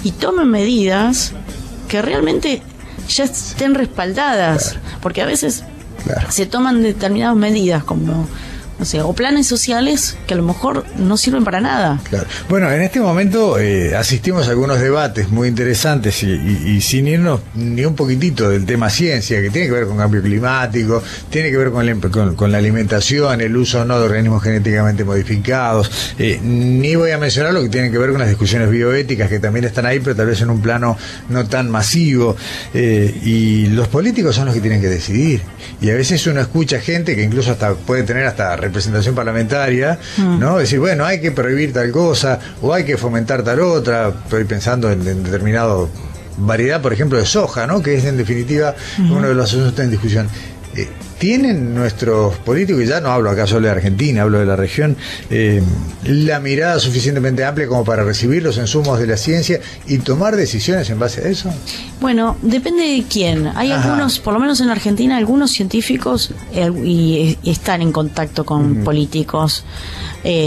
y 0.05 0.13
tomen 0.13 0.49
medidas 0.49 1.33
que 1.89 2.03
realmente 2.03 2.63
ya 3.09 3.25
estén 3.25 3.75
respaldadas, 3.75 4.79
porque 5.03 5.23
a 5.23 5.27
veces 5.27 5.65
se 6.29 6.47
toman 6.47 6.83
determinadas 6.83 7.37
medidas 7.37 7.85
como 7.85 8.27
o 9.05 9.13
planes 9.13 9.47
sociales 9.47 10.17
que 10.27 10.35
a 10.35 10.37
lo 10.37 10.43
mejor 10.43 10.85
no 10.97 11.17
sirven 11.17 11.45
para 11.45 11.61
nada. 11.61 12.01
Claro. 12.09 12.27
Bueno, 12.49 12.71
en 12.71 12.83
este 12.83 13.01
momento 13.01 13.59
eh, 13.59 13.95
asistimos 13.95 14.49
a 14.49 14.51
algunos 14.51 14.81
debates 14.81 15.29
muy 15.29 15.49
interesantes 15.49 16.23
y, 16.23 16.81
sin 16.81 17.07
irnos 17.07 17.41
ni 17.55 17.85
un 17.85 17.95
poquitito 17.95 18.49
del 18.49 18.65
tema 18.65 18.91
ciencia, 18.91 19.41
que 19.41 19.51
tiene 19.51 19.69
que 19.69 19.75
ver 19.75 19.87
con 19.87 19.97
cambio 19.97 20.23
climático, 20.23 21.03
tiene 21.29 21.51
que 21.51 21.57
ver 21.57 21.71
con, 21.71 22.35
con, 22.37 22.53
la 22.53 22.59
alimentación, 22.59 23.41
el 23.41 23.57
uso 23.57 23.85
no 23.85 23.99
de 23.99 24.07
organismos 24.07 24.43
genéticamente 24.43 25.05
modificados, 25.05 25.91
eh, 26.19 26.41
ni 26.43 26.97
voy 26.97 27.11
a 27.11 27.19
mencionar 27.19 27.53
lo 27.53 27.63
que 27.63 27.69
tiene 27.69 27.91
que 27.91 27.99
ver 27.99 28.11
con 28.11 28.19
las 28.19 28.29
discusiones 28.29 28.71
bioéticas 28.71 29.29
que 29.29 29.39
también 29.39 29.65
están 29.65 29.87
ahí, 29.87 30.01
pero 30.01 30.17
tal 30.17 30.27
vez 30.27 30.41
en 30.41 30.51
un 30.51 30.61
plano 30.61 30.97
no 31.29 31.47
tan 31.47 31.71
masivo. 31.71 32.37
Eh, 32.75 33.21
y 33.25 33.67
los 33.67 33.89
políticos 33.89 34.35
son 34.37 34.47
los 34.47 34.55
que 34.55 34.61
tienen 34.61 34.81
que 34.81 34.89
decidir. 34.89 35.43
Y 35.81 35.91
a 35.91 35.95
veces 35.95 36.27
uno 36.27 36.41
escucha 36.41 36.81
gente 36.81 37.17
que 37.17 37.23
incluso 37.23 37.53
hasta 37.53 37.75
puede 37.75 38.03
tener 38.03 38.27
hasta 38.27 38.57
representación 38.71 39.15
parlamentaria, 39.15 39.99
mm. 40.17 40.39
¿no? 40.39 40.59
Decir, 40.59 40.79
bueno, 40.79 41.05
hay 41.05 41.21
que 41.21 41.33
prohibir 41.33 41.73
tal 41.73 41.91
cosa 41.91 42.39
o 42.63 42.73
hay 42.73 42.85
que 42.85 42.97
fomentar 42.97 43.43
tal 43.43 43.61
otra. 43.61 44.09
Estoy 44.09 44.45
pensando 44.45 44.91
en, 44.91 45.05
determinado 45.05 45.89
variedad, 46.39 46.81
por 46.81 46.93
ejemplo, 46.93 47.19
de 47.19 47.27
soja, 47.27 47.67
¿no? 47.67 47.83
Que 47.83 47.97
es 47.97 48.05
en 48.05 48.17
definitiva 48.17 48.75
uno 48.99 49.29
de 49.29 49.35
los 49.35 49.53
asuntos 49.53 49.79
en 49.79 49.91
discusión. 49.91 50.29
Eh, 50.77 50.89
¿Tienen 51.19 51.75
nuestros 51.75 52.37
políticos, 52.37 52.83
y 52.83 52.87
ya 52.87 53.01
no 53.01 53.11
hablo 53.11 53.29
acá 53.29 53.47
solo 53.47 53.67
de 53.67 53.73
Argentina, 53.73 54.23
hablo 54.23 54.39
de 54.39 54.47
la 54.47 54.57
región, 54.57 54.97
eh, 55.29 55.61
la 56.05 56.41
mirada 56.41 56.79
suficientemente 56.81 57.45
amplia 57.45 57.67
como 57.67 57.85
para 57.85 58.05
recibir 58.05 58.43
los 58.43 58.57
insumos 58.57 58.99
de 58.99 59.07
la 59.07 59.19
ciencia 59.19 59.61
y 59.87 59.99
tomar 59.99 60.37
decisiones 60.37 60.89
en 60.89 60.99
base 60.99 61.21
a 61.21 61.29
eso? 61.29 61.53
Bueno, 62.01 62.39
depende 62.41 62.85
de 62.85 63.05
quién. 63.07 63.49
Hay 63.55 63.71
algunos, 63.71 64.19
por 64.19 64.33
lo 64.33 64.41
menos 64.41 64.63
en 64.63 64.71
Argentina, 64.71 65.19
algunos 65.19 65.51
científicos 65.51 66.33
eh, 66.55 66.71
y, 66.85 67.37
están 67.45 67.83
en 67.83 67.93
contacto 67.93 68.47
con 68.47 68.77
políticos. 68.85 69.65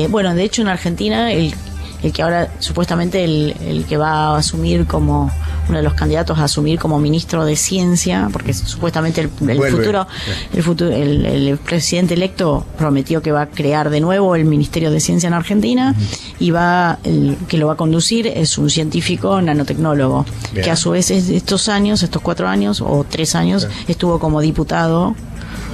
bueno, 0.10 0.34
de 0.34 0.44
hecho 0.44 0.64
en 0.64 0.70
Argentina 0.70 1.32
el, 1.32 1.54
el 2.02 2.14
que 2.14 2.24
ahora 2.24 2.52
supuestamente 2.60 3.24
el, 3.24 3.56
el 3.62 3.86
que 3.86 3.98
va 3.98 4.34
a 4.34 4.38
asumir 4.38 4.88
como 4.88 5.32
uno 5.70 5.78
de 5.78 5.84
los 5.84 5.94
candidatos 5.94 6.40
a 6.40 6.46
asumir 6.46 6.80
como 6.80 7.00
ministro 7.00 7.46
de 7.46 7.56
Ciencia, 7.56 8.30
porque 8.32 8.54
supuestamente 8.54 9.22
el, 9.22 9.30
futuro, 9.30 10.08
el 10.54 10.64
futuro, 10.64 10.92
el, 10.92 11.58
presidente 11.58 12.14
electo 12.14 12.66
prometió 12.78 13.22
que 13.22 13.32
va 13.32 13.44
a 13.44 13.46
crear 13.48 13.90
de 13.90 14.00
nuevo 14.00 14.36
el 14.36 14.46
Ministerio 14.46 14.92
de 14.92 15.00
Ciencia 15.00 15.28
en 15.28 15.34
Argentina 15.34 15.96
y 16.40 16.52
va, 16.52 17.00
el 17.04 17.38
que 17.48 17.58
lo 17.58 17.68
va 17.68 17.74
a 17.74 17.78
conducir 17.78 18.28
es 18.28 18.58
un 18.58 18.70
científico 18.70 19.42
nanotecnólogo, 19.42 20.26
que 20.54 20.70
a 20.70 20.76
su 20.76 20.92
vez 20.92 21.12
estos 21.12 21.70
años, 21.70 22.04
estos 22.04 22.22
cuatro 22.22 22.48
años 22.48 22.82
o 22.82 23.06
tres 23.10 23.36
años, 23.36 23.68
estuvo 23.88 24.20
como 24.20 24.42
diputado 24.42 25.16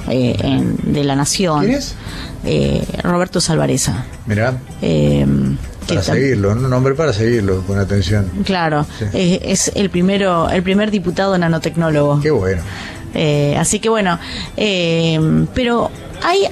eh, 0.08 0.76
de 0.82 1.04
la 1.04 1.16
Nación. 1.16 1.60
¿Quién 1.60 1.74
es? 1.74 1.94
Eh, 2.44 2.84
Roberto 3.02 3.40
Salvareza. 3.40 4.04
Mira. 4.26 4.56
Eh, 4.82 5.26
para 5.86 6.02
seguirlo, 6.02 6.52
un 6.52 6.70
nombre 6.70 6.94
para 6.94 7.12
seguirlo 7.12 7.62
con 7.62 7.78
atención. 7.78 8.30
Claro, 8.44 8.86
es 9.12 9.72
el 9.74 9.90
primero, 9.90 10.48
el 10.48 10.62
primer 10.62 10.92
diputado 10.92 11.36
nanotecnólogo. 11.36 12.20
Qué 12.20 12.30
bueno. 12.30 12.62
así 13.58 13.80
que 13.80 13.88
bueno, 13.88 14.16
pero 15.52 15.90
hay, 16.22 16.46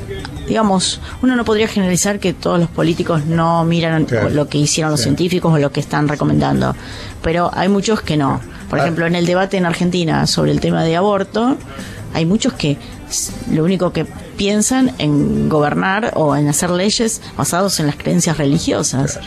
digamos, 0.49 1.01
uno 1.23 1.37
no 1.37 1.45
podría 1.45 1.69
generalizar 1.69 2.19
que 2.19 2.33
todos 2.33 2.59
los 2.59 2.69
políticos 2.69 3.27
no 3.27 3.65
miran 3.65 4.07
lo 4.33 4.49
que 4.49 4.59
hicieron 4.59 4.91
los 4.91 5.03
científicos 5.03 5.53
o 5.53 5.59
lo 5.59 5.71
que 5.71 5.81
están 5.81 6.09
recomendando, 6.09 6.75
pero 7.23 7.51
hay 7.55 7.69
muchos 7.69 8.03
que 8.03 8.17
no. 8.17 8.41
Por 8.69 8.81
ah. 8.81 8.83
ejemplo, 8.83 9.07
en 9.07 9.15
el 9.15 9.27
debate 9.27 9.57
en 9.57 9.67
Argentina 9.67 10.27
sobre 10.27 10.53
el 10.53 10.61
tema 10.61 10.85
de 10.85 10.97
aborto, 10.97 11.57
hay 12.15 12.27
muchos 12.27 12.53
que 12.53 12.77
lo 13.53 13.65
único 13.65 13.93
que 13.93 14.07
piensan 14.37 14.93
en 14.99 15.49
gobernar 15.49 16.13
o 16.15 16.37
en 16.37 16.49
hacer 16.49 16.71
leyes 16.71 17.21
basados 17.37 17.81
en 17.81 17.87
las 17.87 17.97
creencias 17.97 18.39
religiosas. 18.39 19.21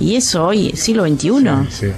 Y 0.00 0.16
eso 0.16 0.46
hoy, 0.46 0.72
siglo 0.76 1.06
XXI. 1.06 1.88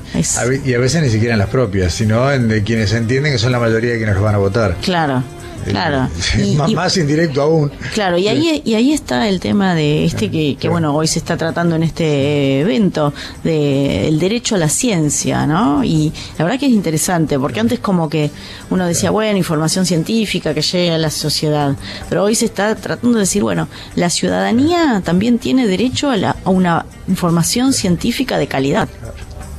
Y 0.64 0.74
a 0.74 0.78
veces 0.78 1.02
ni 1.02 1.10
siquiera 1.10 1.34
en 1.34 1.38
las 1.38 1.48
propias, 1.48 1.92
sino 1.92 2.30
en 2.32 2.48
de 2.48 2.62
quienes 2.62 2.92
entienden 2.92 3.32
que 3.32 3.38
son 3.38 3.52
la 3.52 3.58
mayoría 3.58 3.92
de 3.92 3.96
quienes 3.98 4.14
los 4.14 4.24
van 4.24 4.34
a 4.34 4.38
votar. 4.38 4.76
Claro. 4.82 5.22
Claro. 5.64 6.08
más, 6.74 6.96
indirecto 6.96 7.42
aún. 7.42 7.70
Claro, 7.94 8.18
y 8.18 8.28
ahí, 8.28 8.62
y 8.64 8.74
ahí 8.74 8.92
está 8.92 9.28
el 9.28 9.40
tema 9.40 9.74
de 9.74 10.04
este 10.04 10.30
que, 10.30 10.56
que 10.56 10.68
bueno, 10.68 10.94
hoy 10.94 11.06
se 11.06 11.18
está 11.18 11.36
tratando 11.36 11.76
en 11.76 11.82
este 11.82 12.60
evento, 12.60 13.12
de 13.44 14.08
el 14.08 14.18
derecho 14.18 14.54
a 14.54 14.58
la 14.58 14.68
ciencia, 14.68 15.46
¿no? 15.46 15.84
Y 15.84 16.12
la 16.38 16.44
verdad 16.44 16.58
que 16.58 16.66
es 16.66 16.72
interesante, 16.72 17.38
porque 17.38 17.60
antes 17.60 17.78
como 17.78 18.08
que 18.08 18.30
uno 18.70 18.86
decía, 18.86 19.10
bueno, 19.10 19.36
información 19.36 19.86
científica 19.86 20.54
que 20.54 20.62
llegue 20.62 20.92
a 20.92 20.98
la 20.98 21.10
sociedad, 21.10 21.76
pero 22.08 22.24
hoy 22.24 22.34
se 22.34 22.46
está 22.46 22.74
tratando 22.74 23.16
de 23.16 23.20
decir, 23.20 23.42
bueno, 23.42 23.68
la 23.94 24.10
ciudadanía 24.10 25.02
también 25.04 25.38
tiene 25.38 25.66
derecho 25.66 26.10
a, 26.10 26.16
la, 26.16 26.36
a 26.44 26.50
una 26.50 26.86
información 27.08 27.72
científica 27.72 28.38
de 28.38 28.46
calidad 28.46 28.88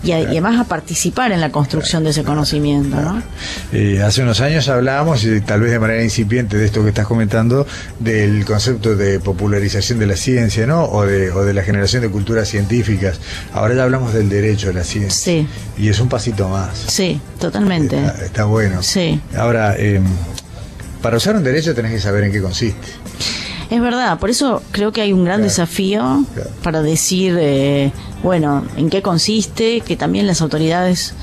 y, 0.03 0.11
además 0.11 0.59
a 0.59 0.63
participar 0.63 1.31
en 1.31 1.41
la 1.41 1.51
construcción 1.51 2.03
de 2.03 2.11
ese 2.11 2.23
conocimiento. 2.23 2.99
¿no? 2.99 3.21
Eh, 3.71 4.01
hace 4.01 4.23
unos 4.23 4.41
años 4.41 4.67
hablábamos, 4.69 5.23
y 5.23 5.41
tal 5.41 5.61
vez 5.61 5.71
de 5.71 5.79
manera 5.79 6.03
incipiente 6.03 6.57
de 6.57 6.65
esto 6.65 6.81
que 6.83 6.89
estás 6.89 7.07
comentando, 7.07 7.67
del 7.99 8.45
concepto 8.45 8.95
de 8.95 9.19
popularización 9.19 9.99
de 9.99 10.07
la 10.07 10.15
ciencia, 10.15 10.65
¿no? 10.65 10.85
O 10.85 11.05
de, 11.05 11.31
o 11.31 11.43
de 11.43 11.53
la 11.53 11.63
generación 11.63 12.01
de 12.01 12.09
culturas 12.09 12.47
científicas. 12.47 13.19
Ahora 13.53 13.75
ya 13.75 13.83
hablamos 13.83 14.13
del 14.13 14.29
derecho 14.29 14.69
a 14.69 14.73
la 14.73 14.83
ciencia. 14.83 15.11
Sí. 15.11 15.47
Y 15.77 15.89
es 15.89 15.99
un 15.99 16.09
pasito 16.09 16.49
más. 16.49 16.85
Sí, 16.87 17.19
totalmente. 17.39 17.97
Está, 18.23 18.45
bueno. 18.45 18.81
Sí. 18.81 19.19
Ahora, 19.35 19.75
em, 19.77 20.03
para 21.01 21.17
usar 21.17 21.35
un 21.35 21.43
derecho 21.43 21.73
tenés 21.73 21.91
que 21.91 21.99
saber 21.99 22.23
en 22.23 22.31
qué 22.31 22.41
consiste. 22.41 22.87
Es 23.69 23.79
verdad, 23.79 24.19
por 24.19 24.29
eso 24.29 24.61
creo 24.71 24.91
que 24.91 24.99
hay 24.99 25.13
un 25.13 25.23
gran 25.23 25.41
desafío 25.41 26.25
para 26.61 26.81
decir, 26.81 27.37
eh, 27.39 27.93
bueno, 28.23 28.63
en 28.77 28.89
qué 28.89 29.01
consiste, 29.01 29.81
que 29.81 29.97
también 29.97 30.27
las 30.27 30.41
autoridades 30.41 31.13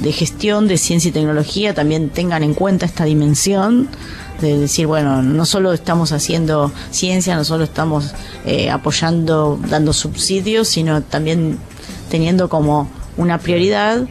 de 0.00 0.12
gestión 0.12 0.68
de 0.68 0.76
ciencia 0.76 1.08
y 1.08 1.12
tecnología 1.12 1.74
también 1.74 2.10
tengan 2.10 2.42
en 2.42 2.54
cuenta 2.54 2.84
esta 2.84 3.04
dimensión 3.04 3.88
de 4.40 4.58
decir, 4.58 4.86
bueno, 4.86 5.22
no 5.22 5.46
solo 5.46 5.72
estamos 5.72 6.12
haciendo 6.12 6.72
ciencia, 6.90 7.36
no 7.36 7.44
solo 7.44 7.64
estamos 7.64 8.14
eh, 8.44 8.70
apoyando, 8.70 9.58
dando 9.68 9.92
subsidios, 9.92 10.68
sino 10.68 11.02
también 11.02 11.58
teniendo 12.10 12.48
como 12.48 12.88
una 13.16 13.38
prioridad 13.38 14.06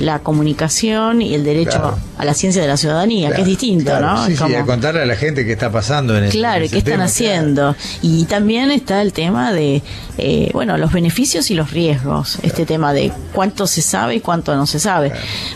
la 0.00 0.20
comunicación 0.20 1.22
y 1.22 1.34
el 1.34 1.44
derecho 1.44 1.98
a 2.16 2.24
la 2.24 2.34
ciencia 2.34 2.60
de 2.62 2.68
la 2.68 2.76
ciudadanía, 2.76 3.32
que 3.32 3.42
es 3.42 3.46
distinto, 3.46 3.98
¿no? 4.00 4.26
Sí, 4.26 4.36
sí, 4.36 4.54
a 4.54 4.64
contarle 4.64 5.02
a 5.02 5.06
la 5.06 5.16
gente 5.16 5.44
qué 5.44 5.52
está 5.52 5.70
pasando 5.70 6.16
en 6.16 6.30
Claro, 6.30 6.64
y 6.64 6.68
qué 6.68 6.78
están 6.78 7.00
haciendo. 7.00 7.76
Y 8.02 8.24
también 8.24 8.70
está 8.70 9.02
el 9.02 9.12
tema 9.12 9.52
de, 9.52 9.82
eh, 10.18 10.50
bueno, 10.52 10.76
los 10.78 10.92
beneficios 10.92 11.50
y 11.50 11.54
los 11.54 11.70
riesgos. 11.70 12.38
Este 12.42 12.66
tema 12.66 12.92
de 12.92 13.12
cuánto 13.32 13.66
se 13.66 13.82
sabe 13.82 14.16
y 14.16 14.20
cuánto 14.20 14.54
no 14.56 14.66
se 14.66 14.80
sabe. 14.80 15.12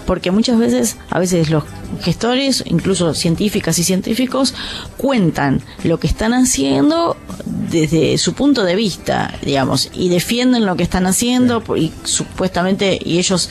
Porque 0.07 0.31
muchas 0.31 0.59
veces, 0.59 0.97
a 1.11 1.19
veces 1.19 1.51
los 1.51 1.65
gestores, 2.01 2.63
incluso 2.67 3.15
científicas 3.15 3.79
y 3.79 3.85
científicos, 3.85 4.55
cuentan 4.97 5.61
lo 5.85 5.99
que 5.99 6.07
están 6.07 6.33
haciendo 6.33 7.17
desde 7.45 8.19
su 8.19 8.35
punto 8.35 8.65
de 8.65 8.77
vista, 8.77 9.35
digamos, 9.43 9.91
y 9.93 10.09
defienden 10.09 10.67
lo 10.67 10.77
que 10.77 10.83
están 10.83 11.07
haciendo 11.07 11.63
y 11.77 11.93
supuestamente, 12.05 12.99
y 13.03 13.19
ellos 13.19 13.51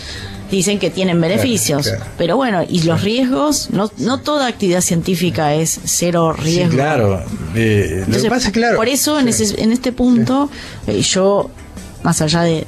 dicen 0.51 0.77
que 0.77 0.89
tienen 0.89 1.20
beneficios. 1.20 1.91
Pero 2.17 2.36
bueno, 2.38 2.63
y 2.67 2.84
los 2.84 3.01
riesgos, 3.01 3.70
no, 3.72 3.89
no 3.98 4.20
toda 4.20 4.48
actividad 4.48 4.81
científica 4.81 5.55
es 5.55 5.79
cero 5.86 6.34
riesgo. 6.34 6.74
claro. 6.74 7.24
Eh, 7.55 8.05
claro. 8.51 8.77
Por 8.77 8.88
eso, 8.88 9.20
en, 9.20 9.27
en 9.29 9.72
este 9.72 9.91
punto, 9.91 10.50
eh, 10.88 11.01
yo, 11.01 11.50
más 12.03 12.22
allá 12.22 12.41
de, 12.41 12.65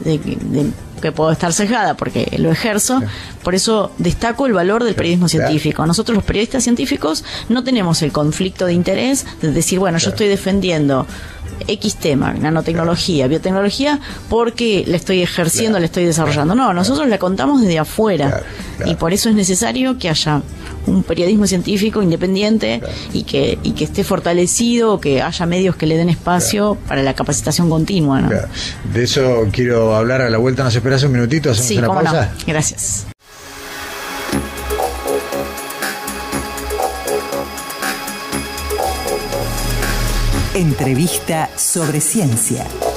que 1.02 1.12
puedo 1.12 1.32
estar 1.32 1.52
cejada 1.52 1.96
porque 1.98 2.34
lo 2.38 2.50
ejerzo, 2.50 3.02
por 3.44 3.56
eso 3.56 3.92
destaco 3.98 4.46
el 4.46 4.54
valor 4.54 4.86
del 4.86 4.96
periodismo 4.96 5.28
científico. 5.28 5.86
Nosotros 5.86 6.16
los 6.16 6.24
periodistas 6.24 6.64
científicos 6.64 7.26
no 7.50 7.64
tenemos 7.64 8.02
el 8.02 8.14
conflicto 8.14 8.66
de 8.66 8.74
interés 8.74 9.26
de 9.42 9.52
decir, 9.52 9.80
bueno, 9.80 9.98
yo 9.98 10.12
estoy 10.12 10.30
defendiendo 10.30 11.06
X 11.68 11.96
tema, 11.96 12.34
nanotecnología, 12.34 13.28
biotecnología, 13.28 14.00
porque 14.30 14.84
la 14.88 14.98
estoy 14.98 15.22
ejerciendo, 15.22 15.80
la 15.80 15.86
estoy 15.86 16.06
desarrollando. 16.06 16.56
No, 16.56 16.74
nosotros 16.74 17.08
la 17.08 17.18
contamos 17.18 17.62
desde 17.62 17.80
afuera 17.80 18.44
y 18.86 18.96
por 18.96 19.14
eso 19.14 19.30
es 19.30 19.36
necesario 19.36 19.98
que 19.98 20.10
haya 20.10 20.42
un 20.86 21.04
periodismo 21.04 21.48
científico 21.48 22.02
independiente 22.02 22.82
y 23.14 23.24
que 23.24 23.58
y 23.64 23.72
que 23.72 23.86
esté 23.86 24.04
fortalecido, 24.04 25.00
que 25.00 25.22
haya 25.22 25.46
medios 25.46 25.76
que 25.76 25.86
le 25.86 25.98
den 25.98 26.10
espacio 26.10 26.78
para 26.88 27.04
la 27.04 27.14
capacitación 27.14 27.70
continua. 27.70 28.30
De 28.94 29.04
eso 29.04 29.48
quiero 29.52 29.96
hablar 29.96 30.22
a 30.22 30.30
la 30.30 30.38
vuelta. 30.38 30.64
¿Nos 30.64 30.76
esperas 30.76 31.04
un 31.04 31.14
minutito? 31.14 31.52
¿Hacemos 31.52 31.68
sí, 31.68 31.78
una 31.78 31.88
pausa? 31.88 32.32
Gracias. 32.46 33.08
Entrevista 40.56 41.50
sobre 41.58 42.00
ciencia. 42.00 42.93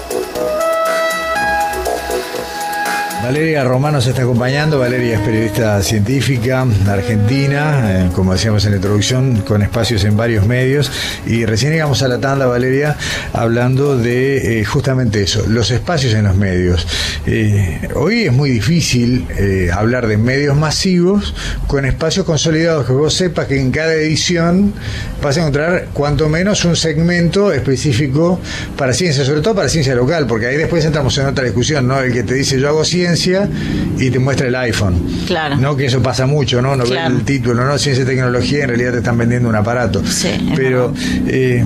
Valeria 3.22 3.64
Romano 3.64 4.00
se 4.00 4.10
está 4.10 4.22
acompañando. 4.22 4.78
Valeria 4.78 5.16
es 5.16 5.20
periodista 5.20 5.82
científica 5.82 6.64
argentina, 6.86 8.04
eh, 8.04 8.10
como 8.14 8.34
decíamos 8.34 8.64
en 8.66 8.72
la 8.72 8.76
introducción, 8.76 9.40
con 9.40 9.62
espacios 9.62 10.04
en 10.04 10.16
varios 10.16 10.46
medios. 10.46 10.92
Y 11.26 11.44
recién 11.44 11.72
llegamos 11.72 12.02
a 12.02 12.08
la 12.08 12.18
tanda, 12.20 12.46
Valeria, 12.46 12.96
hablando 13.32 13.96
de 13.96 14.60
eh, 14.60 14.64
justamente 14.64 15.22
eso, 15.22 15.44
los 15.48 15.70
espacios 15.70 16.14
en 16.14 16.24
los 16.24 16.36
medios. 16.36 16.86
Eh, 17.26 17.88
hoy 17.94 18.24
es 18.24 18.32
muy 18.32 18.50
difícil 18.50 19.26
hablar 19.72 20.06
de 20.06 20.18
medios 20.18 20.56
masivos 20.56 21.34
con 21.66 21.84
espacios 21.84 22.26
consolidados, 22.26 22.86
que 22.86 22.92
vos 22.92 23.14
sepas 23.14 23.46
que 23.46 23.60
en 23.60 23.70
cada 23.72 23.94
edición 23.94 24.72
vas 25.22 25.36
a 25.36 25.40
encontrar 25.40 25.88
cuanto 25.92 26.28
menos 26.28 26.64
un 26.64 26.76
segmento 26.76 27.52
específico 27.52 28.38
para 28.76 28.92
ciencia, 28.92 29.24
sobre 29.24 29.40
todo 29.40 29.54
para 29.56 29.68
ciencia 29.68 29.94
local, 29.94 30.26
porque 30.26 30.46
ahí 30.46 30.56
después 30.56 30.84
entramos 30.84 31.16
en 31.18 31.26
otra 31.26 31.44
discusión, 31.44 31.88
¿no? 31.88 31.98
El 31.98 32.12
que 32.12 32.22
te 32.22 32.34
dice 32.34 32.60
yo 32.60 32.68
hago 32.68 32.84
ciencia 32.84 33.05
y 33.98 34.10
te 34.10 34.18
muestra 34.18 34.48
el 34.48 34.54
iPhone. 34.54 34.94
Claro. 35.26 35.56
No 35.56 35.76
que 35.76 35.86
eso 35.86 36.02
pasa 36.02 36.26
mucho, 36.26 36.60
¿no? 36.60 36.76
No 36.76 36.84
el 36.84 37.22
título, 37.22 37.64
¿no? 37.64 37.78
Ciencia 37.78 38.04
y 38.04 38.06
tecnología, 38.06 38.64
en 38.64 38.68
realidad 38.68 38.92
te 38.92 38.98
están 38.98 39.18
vendiendo 39.18 39.48
un 39.48 39.54
aparato. 39.54 40.02
Sí, 40.04 40.52
Pero, 40.54 40.92
eh, 41.26 41.64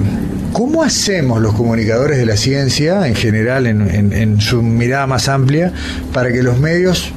¿cómo 0.53 0.83
hacemos 0.83 1.41
los 1.41 1.55
comunicadores 1.55 2.19
de 2.19 2.27
la 2.27 2.37
ciencia, 2.37 3.07
en 3.07 3.15
general, 3.15 3.67
en, 3.67 4.41
su 4.41 4.63
mirada 4.63 5.07
más 5.07 5.29
amplia, 5.29 5.73
para 6.13 6.33
que 6.33 6.43
los 6.43 6.59
medios, 6.59 7.11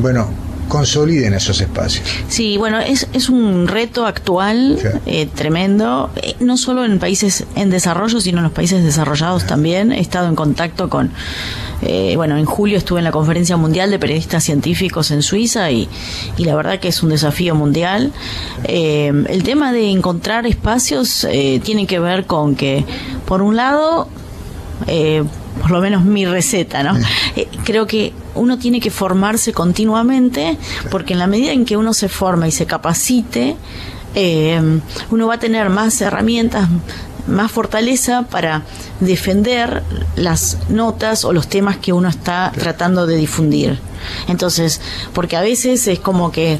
bueno, 0.00 0.28
consoliden 0.68 1.34
esos 1.34 1.60
espacios. 1.60 2.06
Sí, 2.28 2.56
bueno, 2.56 2.80
es, 2.80 3.06
es 3.12 3.28
un 3.28 3.68
reto 3.68 4.06
actual 4.06 4.78
eh, 5.06 5.26
tremendo, 5.26 6.10
eh, 6.16 6.34
no 6.40 6.56
solo 6.56 6.84
en 6.84 6.98
países 6.98 7.44
en 7.56 7.70
desarrollo, 7.70 8.20
sino 8.20 8.38
en 8.38 8.44
los 8.44 8.52
países 8.52 8.82
desarrollados 8.82 9.46
también. 9.46 9.92
He 9.92 10.00
estado 10.00 10.28
en 10.28 10.34
contacto 10.34 10.88
con 10.88 11.10
eh, 11.82 12.14
bueno, 12.16 12.36
en 12.36 12.44
julio 12.44 12.78
estuve 12.78 13.00
en 13.00 13.04
la 13.04 13.10
Conferencia 13.10 13.56
Mundial 13.56 13.90
de 13.90 13.98
Periodistas 13.98 14.44
Científicos 14.44 15.10
en 15.10 15.22
Suiza 15.22 15.70
y, 15.70 15.88
la 16.38 16.54
verdad 16.54 16.78
que 16.78 16.88
es 16.88 17.02
un 17.02 17.10
desafío 17.10 17.54
mundial. 17.54 18.12
El 18.64 19.42
tema 19.42 19.72
de 19.72 19.90
encontrar 19.90 20.46
espacios 20.46 21.26
tiene 21.64 21.86
que 21.86 21.98
ver 21.98 22.26
con 22.26 22.54
que, 22.54 22.84
por 23.26 23.42
un 23.42 23.56
lado, 23.56 24.08
por 25.60 25.70
lo 25.70 25.80
menos 25.80 26.04
mi 26.04 26.24
receta, 26.24 26.84
¿no? 26.84 26.96
creo 27.64 27.86
que 27.88 28.12
uno 28.34 28.58
tiene 28.58 28.80
que 28.80 28.90
formarse 28.90 29.52
continuamente, 29.52 30.58
porque 30.90 31.12
en 31.12 31.18
la 31.18 31.26
medida 31.26 31.52
en 31.52 31.64
que 31.64 31.76
uno 31.76 31.94
se 31.94 32.08
forma 32.08 32.48
y 32.48 32.50
se 32.50 32.66
capacite, 32.66 33.56
eh, 34.14 34.80
uno 35.10 35.26
va 35.26 35.34
a 35.34 35.38
tener 35.38 35.70
más 35.70 36.00
herramientas, 36.00 36.68
más 37.26 37.50
fortaleza 37.52 38.22
para 38.22 38.62
defender 39.00 39.82
las 40.16 40.58
notas 40.68 41.24
o 41.24 41.32
los 41.32 41.48
temas 41.48 41.76
que 41.76 41.92
uno 41.92 42.08
está 42.08 42.52
tratando 42.54 43.06
de 43.06 43.16
difundir. 43.16 43.78
Entonces, 44.28 44.80
porque 45.12 45.36
a 45.36 45.40
veces 45.40 45.86
es 45.86 46.00
como 46.00 46.32
que 46.32 46.58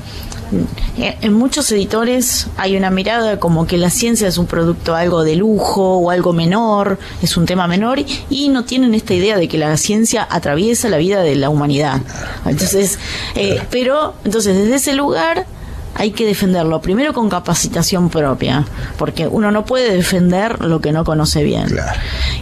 en 0.99 1.32
muchos 1.32 1.71
editores 1.73 2.47
hay 2.56 2.76
una 2.76 2.90
mirada 2.90 3.38
como 3.40 3.66
que 3.66 3.78
la 3.78 3.90
ciencia 3.90 4.28
es 4.28 4.38
un 4.38 4.47
producto 4.47 4.94
algo 4.94 5.25
de 5.25 5.37
lujo 5.37 5.99
o 5.99 6.11
algo 6.11 6.32
menor, 6.32 6.99
es 7.23 7.37
un 7.37 7.47
tema 7.47 7.66
menor 7.66 7.99
y 8.30 8.49
no 8.49 8.64
tienen 8.64 8.94
esta 8.94 9.14
idea 9.14 9.37
de 9.37 9.49
que 9.49 9.59
la 9.59 9.76
ciencia 9.76 10.26
atraviesa 10.28 10.88
la 10.88 10.99
vida 10.99 11.23
de 11.23 11.37
la 11.37 11.50
humanidad. 11.50 12.00
Entonces, 12.44 12.99
eh, 13.35 13.62
pero 13.71 14.14
entonces 14.25 14.56
desde 14.56 14.76
ese 14.76 14.92
lugar 14.94 15.47
hay 15.94 16.12
que 16.12 16.26
defenderlo 16.26 16.80
primero 16.80 17.12
con 17.12 17.28
capacitación 17.28 18.08
propia, 18.08 18.64
porque 18.99 19.26
uno 19.26 19.50
no 19.50 19.64
puede 19.64 19.94
defender 19.94 20.64
lo 20.64 20.80
que 20.80 20.92
no 20.92 21.04
conoce 21.04 21.42
bien. 21.42 21.66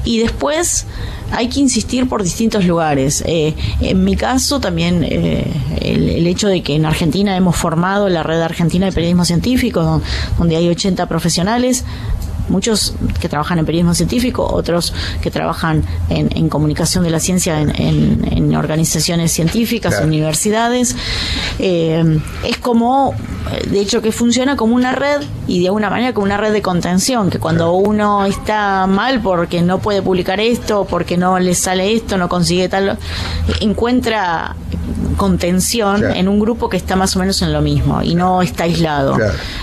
Y 0.05 0.21
después 0.21 0.87
hay 1.33 1.49
que 1.49 1.61
insistir 1.61 2.09
por 2.09 2.23
distintos 2.23 2.65
lugares. 2.65 3.23
Eh, 3.27 3.55
en 3.81 4.05
mi 4.05 4.17
caso 4.17 4.61
también 4.61 5.05
eh, 5.05 5.47
el, 5.81 6.27
hecho 6.27 6.49
de 6.49 6.63
que 6.63 6.75
en 6.75 6.87
Argentina 6.87 7.37
hemos 7.37 7.57
formado 7.57 8.09
la 8.09 8.23
red 8.23 8.41
argentina 8.41 8.87
de 8.87 8.93
periodismo 8.93 9.25
científico, 9.25 10.01
donde 10.39 10.57
hay 10.57 10.69
80 10.69 11.07
profesionales, 11.07 11.85
muchos 12.51 12.95
que 13.21 13.29
trabajan 13.29 13.59
en 13.59 13.67
periodismo 13.67 13.95
científico, 13.95 14.45
otros 14.45 14.93
que 15.23 15.31
trabajan 15.31 15.85
en, 16.09 16.49
comunicación 16.49 17.05
de 17.05 17.11
la 17.11 17.21
ciencia 17.21 17.61
en, 17.61 18.55
organizaciones 18.55 19.33
científicas, 19.33 20.01
universidades. 20.03 20.97
Eh, 21.59 22.21
es 22.45 22.59
como, 22.59 23.15
de 23.71 23.81
hecho, 23.81 24.03
que 24.03 24.13
funciona 24.13 24.57
como 24.57 24.75
una 24.75 24.93
red 24.93 25.23
y 25.47 25.61
de 25.61 25.69
alguna 25.69 25.89
manera 25.89 26.13
como 26.13 26.27
una 26.27 26.37
red 26.37 26.53
de 26.53 26.63
contención, 26.63 27.31
que 27.31 27.39
cuando 27.39 27.73
uno 27.73 28.27
está 28.27 28.87
mal 28.87 29.21
porque 29.21 29.63
no 29.63 29.79
puede 29.79 30.03
publicar 30.03 30.41
esto, 30.41 30.87
porque 30.89 31.17
no 31.17 31.39
le 31.39 31.55
sale 31.55 31.95
esto, 31.95 32.19
no 32.19 32.29
consigue 32.29 32.69
tal, 32.69 32.99
encuentra 33.61 34.57
contención 35.21 36.03
en 36.17 36.29
un 36.29 36.41
grupo 36.41 36.71
que 36.71 36.79
está 36.79 36.97
más 36.97 37.15
o 37.15 37.19
menos 37.19 37.43
en 37.43 37.53
lo 37.53 37.61
mismo 37.61 38.01
y 38.03 38.15
no 38.15 38.41
está 38.41 38.65
aislado. 38.65 39.19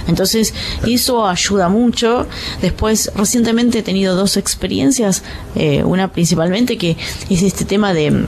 Entonces, 0.07 0.53
eso 0.85 1.27
ayuda 1.27 1.67
mucho. 1.67 2.27
Después, 2.61 3.11
recientemente 3.15 3.79
he 3.79 3.81
tenido 3.81 4.15
dos 4.15 4.37
experiencias, 4.37 5.23
eh, 5.55 5.83
una 5.83 6.11
principalmente 6.11 6.77
que 6.77 6.95
es 7.31 7.41
este 7.41 7.65
tema 7.65 7.95
de 7.95 8.27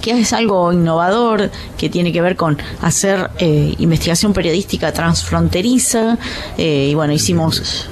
que 0.00 0.12
es 0.12 0.32
algo 0.32 0.72
innovador, 0.72 1.50
que 1.76 1.88
tiene 1.88 2.12
que 2.12 2.22
ver 2.22 2.36
con 2.36 2.56
hacer 2.80 3.30
eh, 3.38 3.74
investigación 3.78 4.32
periodística 4.32 4.92
transfronteriza. 4.92 6.16
Eh, 6.56 6.90
y 6.92 6.94
bueno, 6.94 7.12
hicimos 7.12 7.88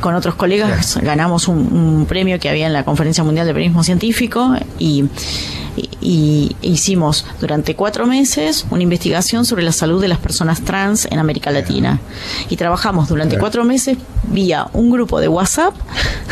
con 0.00 0.14
otros 0.14 0.34
colegas, 0.34 0.98
ganamos 1.02 1.46
un, 1.46 1.58
un, 1.58 2.06
premio 2.06 2.40
que 2.40 2.48
había 2.48 2.66
en 2.66 2.72
la 2.72 2.84
Conferencia 2.86 3.22
Mundial 3.22 3.46
de 3.46 3.52
Periodismo 3.52 3.84
Científico 3.84 4.54
y 4.78 5.04
y 6.04 6.54
hicimos 6.60 7.24
durante 7.40 7.74
cuatro 7.74 8.06
meses 8.06 8.66
una 8.70 8.82
investigación 8.82 9.44
sobre 9.44 9.64
la 9.64 9.72
salud 9.72 10.00
de 10.00 10.08
las 10.08 10.18
personas 10.18 10.60
trans 10.60 11.06
en 11.10 11.18
América 11.18 11.50
Latina. 11.50 11.98
Y 12.50 12.56
trabajamos 12.56 13.08
durante 13.08 13.38
cuatro 13.38 13.64
meses 13.64 13.96
vía 14.24 14.68
un 14.74 14.90
grupo 14.90 15.18
de 15.18 15.28
WhatsApp 15.28 15.74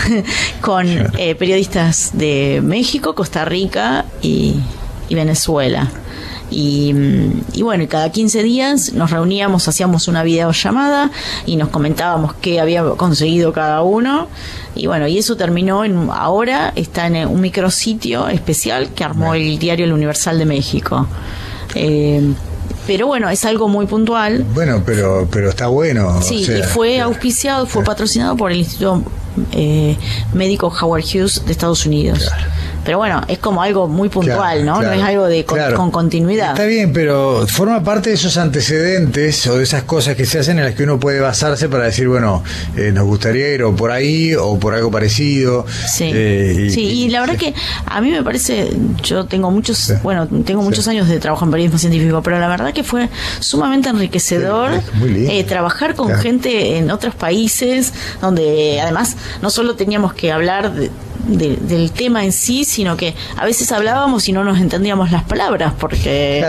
con 0.61 0.87
eh, 0.87 1.35
periodistas 1.35 2.11
de 2.13 2.61
México, 2.63 3.15
Costa 3.15 3.45
Rica 3.45 4.05
y, 4.21 4.57
y 5.09 5.15
Venezuela. 5.15 5.91
Y, 6.53 6.95
y, 7.55 7.63
bueno, 7.63 7.85
cada 7.89 8.13
15 8.13 8.43
días 8.43 8.93
nos 8.93 9.11
reuníamos, 9.11 9.67
hacíamos 9.69 10.07
una 10.07 10.23
videollamada 10.23 11.11
y 11.47 11.57
nos 11.57 11.71
comentábamos 11.71 12.35
qué 12.35 12.61
había 12.61 12.85
conseguido 12.97 13.53
cada 13.53 13.83
uno. 13.83 14.29
Y 14.75 14.87
bueno, 14.87 15.07
y 15.09 15.19
eso 15.19 15.37
terminó 15.37 15.85
en, 15.85 16.09
ahora 16.13 16.73
está 16.77 17.07
en 17.07 17.27
un 17.27 17.41
micrositio 17.41 18.29
especial 18.29 18.91
que 18.95 19.05
armó 19.05 19.35
el 19.35 19.59
diario 19.59 19.87
El 19.87 19.93
Universal 19.93 20.39
de 20.39 20.45
México. 20.45 21.07
Eh, 21.75 22.33
pero 22.87 23.07
bueno, 23.07 23.29
es 23.31 23.45
algo 23.45 23.69
muy 23.69 23.87
puntual. 23.87 24.45
Bueno, 24.55 24.83
pero 24.85 25.29
pero 25.31 25.51
está 25.51 25.69
bueno. 25.69 26.21
Sí, 26.21 26.47
y 26.47 26.63
fue 26.63 27.01
auspiciado, 27.01 27.67
fue 27.67 27.85
patrocinado 27.85 28.37
por 28.37 28.51
el 28.51 28.59
Instituto 28.59 29.03
eh, 29.53 29.97
Médico 30.33 30.73
Howard 30.81 31.05
Hughes 31.05 31.45
de 31.47 31.53
Estados 31.53 31.87
Unidos. 31.87 32.29
Pero 32.85 32.99
bueno, 32.99 33.23
es 33.29 33.39
como 33.39 33.63
algo 33.63 33.87
muy 33.89 34.09
puntual, 34.09 34.65
¿no? 34.65 34.83
no 34.83 34.93
es 34.93 35.03
algo 35.03 35.27
de 35.27 35.45
con, 35.45 35.91
continuidad. 35.91 36.51
Está 36.51 36.65
bien, 36.65 36.93
pero 36.93 37.47
forma 37.47 37.83
parte 37.83 38.11
de 38.11 38.17
esos 38.17 38.37
antecedentes 38.37 39.47
o 39.47 39.57
de 39.57 39.63
esas 39.63 39.85
cosas 39.85 40.17
que 40.17 40.27
se 40.27 40.41
hacen 40.41 40.59
en 40.59 40.65
las 40.65 40.75
que 40.75 40.85
uno 40.85 40.99
puede 40.99 41.21
basarse 41.21 41.69
para 41.69 41.85
decir, 41.85 42.09
bueno, 42.09 42.43
eh, 42.77 42.91
nos 42.93 43.05
gustaría 43.05 43.55
ir 43.55 43.63
o 43.63 43.75
por 43.75 43.91
ahí 43.91 44.35
o 44.35 44.59
por 44.59 44.75
algo 44.75 44.91
parecido. 44.91 45.65
Sí, 45.87 46.11
eh, 46.13 46.67
y, 46.67 46.71
sí, 46.71 46.81
y 46.81 47.09
la 47.11 47.21
verdad 47.21 47.37
que 47.37 47.55
a 47.87 48.01
mí 48.01 48.11
me 48.11 48.23
parece, 48.23 48.71
yo 49.03 49.27
tengo 49.27 49.51
muchos, 49.51 49.93
bueno, 50.03 50.27
tengo 50.45 50.63
muchos 50.63 50.89
años 50.89 51.09
de 51.09 51.21
trabajo 51.21 51.45
en 51.45 51.51
periodismo 51.51 51.79
científico, 51.79 52.23
pero 52.23 52.41
la 52.41 52.49
verdad 52.49 52.73
que 52.73 52.83
fue 52.83 53.09
sumamente 53.41 53.89
enriquecedor 53.89 54.81
eh, 55.03 55.45
trabajar 55.45 55.95
con 55.95 56.13
gente 56.15 56.79
en 56.79 56.91
otros 56.91 57.15
países 57.15 57.93
donde 58.21 58.81
además 58.81 59.17
no 59.41 59.51
solo 59.51 59.75
teníamos 59.75 60.15
que 60.15 60.33
hablar 60.33 60.73
de, 60.73 60.91
del 61.27 61.93
tema 61.93 62.25
en 62.25 62.33
sí, 62.33 62.65
sino 62.65 62.97
que 62.97 63.15
a 63.37 63.45
veces 63.45 63.71
hablábamos 63.73 64.29
y 64.29 64.33
no 64.33 64.45
nos 64.45 64.61
entendíamos 64.61 65.11
las 65.11 65.25
palabras 65.25 65.73
porque 65.79 66.45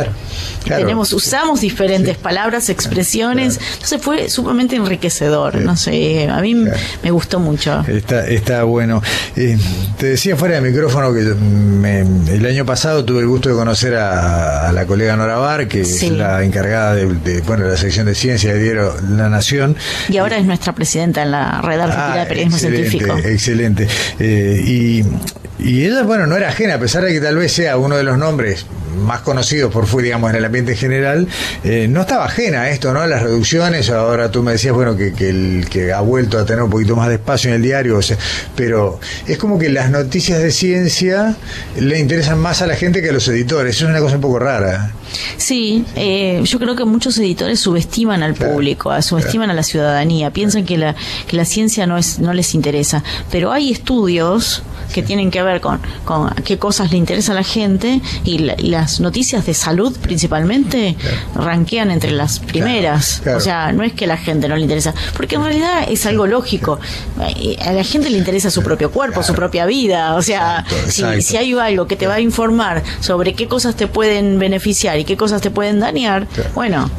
tenemos 0.65 1.13
usamos 1.13 1.61
diferentes 1.61 2.17
palabras, 2.17 2.69
expresiones, 2.69 3.59
entonces 3.73 4.01
fue 4.01 4.29
sumamente 4.29 4.75
enriquecedor, 4.75 5.55
no 5.55 5.75
sé, 5.75 6.27
a 6.29 6.41
mí 6.41 6.55
me 6.55 7.11
gustó 7.11 7.39
mucho. 7.39 7.83
Está, 7.87 8.27
está 8.27 8.63
bueno. 8.63 9.01
Eh, 9.35 9.57
te 9.97 10.07
decía 10.07 10.35
fuera 10.35 10.55
de 10.59 10.61
micrófono 10.61 11.13
que 11.13 11.21
el 12.33 12.45
año 12.45 12.65
pasado 12.65 13.03
tuve 13.05 13.19
el 13.21 13.27
gusto 13.27 13.49
de 13.49 13.55
conocer 13.55 13.95
a, 13.95 14.71
la 14.71 14.85
colega 14.85 15.15
Nora 15.15 15.37
Bar, 15.37 15.67
que 15.67 15.81
es 15.81 16.09
la 16.09 16.43
encargada 16.43 16.95
de, 16.95 17.41
bueno, 17.41 17.67
la 17.67 17.77
sección 17.77 18.05
de 18.05 18.15
ciencia 18.15 18.53
de 18.53 18.61
Diario 18.61 18.95
La 19.09 19.29
Nación. 19.29 19.75
Y 20.09 20.17
ahora 20.17 20.37
es 20.37 20.45
nuestra 20.45 20.73
presidenta 20.73 21.21
en 21.23 21.31
la 21.31 21.61
Red 21.61 21.79
Argentina 21.79 22.15
de 22.15 22.21
ah, 22.21 22.27
Periodismo 22.27 22.57
Científico. 22.57 23.17
Excelente. 23.17 23.87
Eh, 24.19 24.62
y, 24.63 25.03
y 25.59 25.85
ella, 25.85 26.03
bueno, 26.03 26.25
no 26.27 26.35
era 26.35 26.49
ajena, 26.49 26.75
a 26.75 26.79
pesar 26.79 27.03
de 27.03 27.13
que 27.13 27.21
tal 27.21 27.35
vez 27.37 27.51
sea 27.53 27.77
uno 27.77 27.95
de 27.95 28.03
los 28.03 28.17
nombres 28.17 28.65
más 28.93 29.21
conocidos 29.21 29.71
por 29.71 29.87
fue, 29.87 30.03
digamos, 30.03 30.29
en 30.29 30.37
el 30.37 30.45
ambiente 30.45 30.75
general, 30.75 31.27
eh, 31.63 31.87
no 31.89 32.01
estaba 32.01 32.25
ajena 32.25 32.61
a 32.61 32.69
esto, 32.69 32.93
¿no? 32.93 33.05
Las 33.05 33.21
reducciones, 33.21 33.89
ahora 33.89 34.31
tú 34.31 34.43
me 34.43 34.53
decías, 34.53 34.73
bueno, 34.73 34.95
que, 34.95 35.13
que, 35.13 35.29
el, 35.29 35.67
que 35.69 35.93
ha 35.93 36.01
vuelto 36.01 36.37
a 36.37 36.45
tener 36.45 36.63
un 36.63 36.69
poquito 36.69 36.95
más 36.95 37.07
de 37.09 37.15
espacio 37.15 37.49
en 37.49 37.57
el 37.57 37.61
diario, 37.61 37.97
o 37.97 38.01
sea, 38.01 38.17
pero 38.55 38.99
es 39.27 39.37
como 39.37 39.59
que 39.59 39.69
las 39.69 39.89
noticias 39.89 40.39
de 40.39 40.51
ciencia 40.51 41.35
le 41.79 41.99
interesan 41.99 42.39
más 42.39 42.61
a 42.61 42.67
la 42.67 42.75
gente 42.75 43.01
que 43.01 43.09
a 43.09 43.13
los 43.13 43.27
editores, 43.27 43.75
eso 43.75 43.85
es 43.85 43.91
una 43.91 43.99
cosa 43.99 44.15
un 44.15 44.21
poco 44.21 44.39
rara. 44.39 44.93
Sí, 45.37 45.85
eh, 45.95 46.41
yo 46.43 46.59
creo 46.59 46.75
que 46.75 46.85
muchos 46.85 47.17
editores 47.17 47.59
subestiman 47.59 48.23
al 48.23 48.33
público, 48.33 48.99
subestiman 49.01 49.49
a 49.49 49.53
la 49.53 49.63
ciudadanía, 49.63 50.31
piensan 50.31 50.65
que 50.65 50.77
la, 50.77 50.95
que 51.27 51.37
la 51.37 51.45
ciencia 51.45 51.85
no, 51.85 51.97
es, 51.97 52.19
no 52.19 52.33
les 52.33 52.55
interesa, 52.55 53.03
pero 53.31 53.51
hay 53.51 53.71
estudios 53.71 54.63
que 54.93 55.03
tienen 55.03 55.31
que 55.31 55.43
ver 55.43 55.59
con, 55.59 55.81
con 56.05 56.29
qué 56.45 56.57
cosas 56.57 56.91
le 56.91 56.97
interesa 56.97 57.33
a 57.33 57.35
la 57.35 57.43
gente 57.43 58.01
y, 58.23 58.37
las 58.63 58.99
noticias 58.99 59.45
de 59.45 59.53
salud 59.53 59.97
principalmente 60.01 60.95
ranquean 61.35 61.91
entre 61.91 62.11
las 62.11 62.39
primeras. 62.39 63.21
O 63.35 63.39
sea, 63.39 63.71
no 63.71 63.83
es 63.83 63.93
que 63.93 64.05
a 64.05 64.07
la 64.07 64.17
gente 64.17 64.47
no 64.47 64.55
le 64.55 64.61
interesa, 64.61 64.93
porque 65.15 65.35
en 65.35 65.43
realidad 65.43 65.85
es 65.89 66.05
algo 66.05 66.27
lógico. 66.27 66.79
A 67.65 67.71
la 67.71 67.83
gente 67.83 68.09
le 68.09 68.17
interesa 68.17 68.49
su 68.49 68.63
propio 68.63 68.91
cuerpo, 68.91 69.23
su 69.23 69.33
propia 69.33 69.65
vida. 69.65 70.15
O 70.15 70.21
sea, 70.21 70.65
Si, 70.87 71.03
si, 71.21 71.37
hay 71.37 71.53
algo 71.53 71.87
que 71.87 71.95
te 71.95 72.07
va 72.07 72.15
a 72.15 72.19
informar 72.19 72.83
sobre 72.99 73.33
qué 73.33 73.47
cosas 73.47 73.75
te 73.75 73.87
pueden 73.87 74.39
beneficiar 74.39 74.99
y 74.99 75.05
qué 75.05 75.17
cosas 75.17 75.41
te 75.41 75.51
pueden 75.51 75.79
dañar, 75.79 76.27
bueno, 76.53 76.89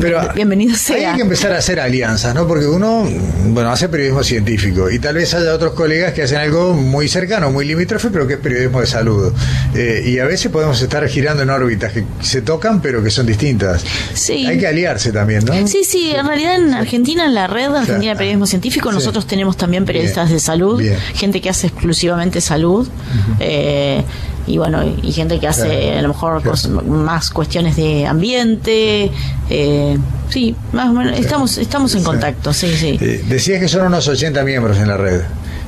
Pero 0.00 0.20
bienvenido 0.34 0.76
sea. 0.76 1.10
Hay 1.10 1.16
que 1.16 1.22
empezar 1.22 1.52
a 1.52 1.58
hacer 1.58 1.80
alianzas, 1.80 2.34
¿no? 2.34 2.46
Porque 2.46 2.66
uno, 2.66 3.04
bueno, 3.46 3.70
hace 3.70 3.88
periodismo 3.88 4.22
científico 4.22 4.90
y 4.90 4.98
tal 4.98 5.16
vez 5.16 5.34
haya 5.34 5.54
otros 5.54 5.74
colegas 5.74 6.12
que 6.12 6.22
hacen 6.22 6.38
algo 6.38 6.74
muy 6.74 7.08
cercano 7.08 7.39
muy 7.48 7.64
limítrofe, 7.64 8.10
pero 8.10 8.26
que 8.26 8.34
es 8.34 8.40
periodismo 8.40 8.80
de 8.80 8.86
salud. 8.86 9.32
Eh, 9.74 10.02
y 10.06 10.18
a 10.18 10.24
veces 10.24 10.50
podemos 10.50 10.80
estar 10.82 11.06
girando 11.08 11.42
en 11.42 11.50
órbitas 11.50 11.92
que 11.92 12.04
se 12.20 12.42
tocan, 12.42 12.82
pero 12.82 13.02
que 13.02 13.10
son 13.10 13.26
distintas. 13.26 13.84
Sí. 14.14 14.46
Hay 14.46 14.58
que 14.58 14.66
aliarse 14.66 15.12
también, 15.12 15.44
¿no? 15.44 15.54
Sí, 15.66 15.84
sí. 15.84 16.12
En 16.14 16.26
realidad 16.26 16.56
en 16.56 16.74
Argentina, 16.74 17.24
en 17.24 17.34
la 17.34 17.46
red 17.46 17.74
Argentina 17.74 18.12
de 18.12 18.16
Periodismo 18.16 18.46
Científico, 18.46 18.92
nosotros 18.92 19.26
tenemos 19.26 19.56
también 19.56 19.84
periodistas 19.84 20.30
de 20.30 20.40
salud, 20.40 20.82
gente 21.14 21.40
que 21.40 21.48
hace 21.48 21.68
exclusivamente 21.68 22.40
salud. 22.40 22.88
Eh, 23.38 24.02
y 24.46 24.58
bueno, 24.58 24.82
y 25.02 25.12
gente 25.12 25.38
que 25.38 25.46
hace 25.46 25.98
a 25.98 26.02
lo 26.02 26.08
mejor 26.08 26.42
más 26.86 27.30
cuestiones 27.30 27.76
de 27.76 28.06
ambiente. 28.06 29.10
Eh, 29.48 29.98
sí, 30.28 30.56
más 30.72 30.88
o 30.88 30.92
menos. 30.92 31.18
Estamos, 31.18 31.58
estamos 31.58 31.94
en 31.94 32.02
contacto, 32.02 32.52
sí, 32.52 32.74
sí. 32.76 32.96
decías 33.28 33.60
que 33.60 33.68
son 33.68 33.86
unos 33.86 34.08
80 34.08 34.42
miembros 34.42 34.78
en 34.78 34.88
la 34.88 34.96
red. 34.96 35.20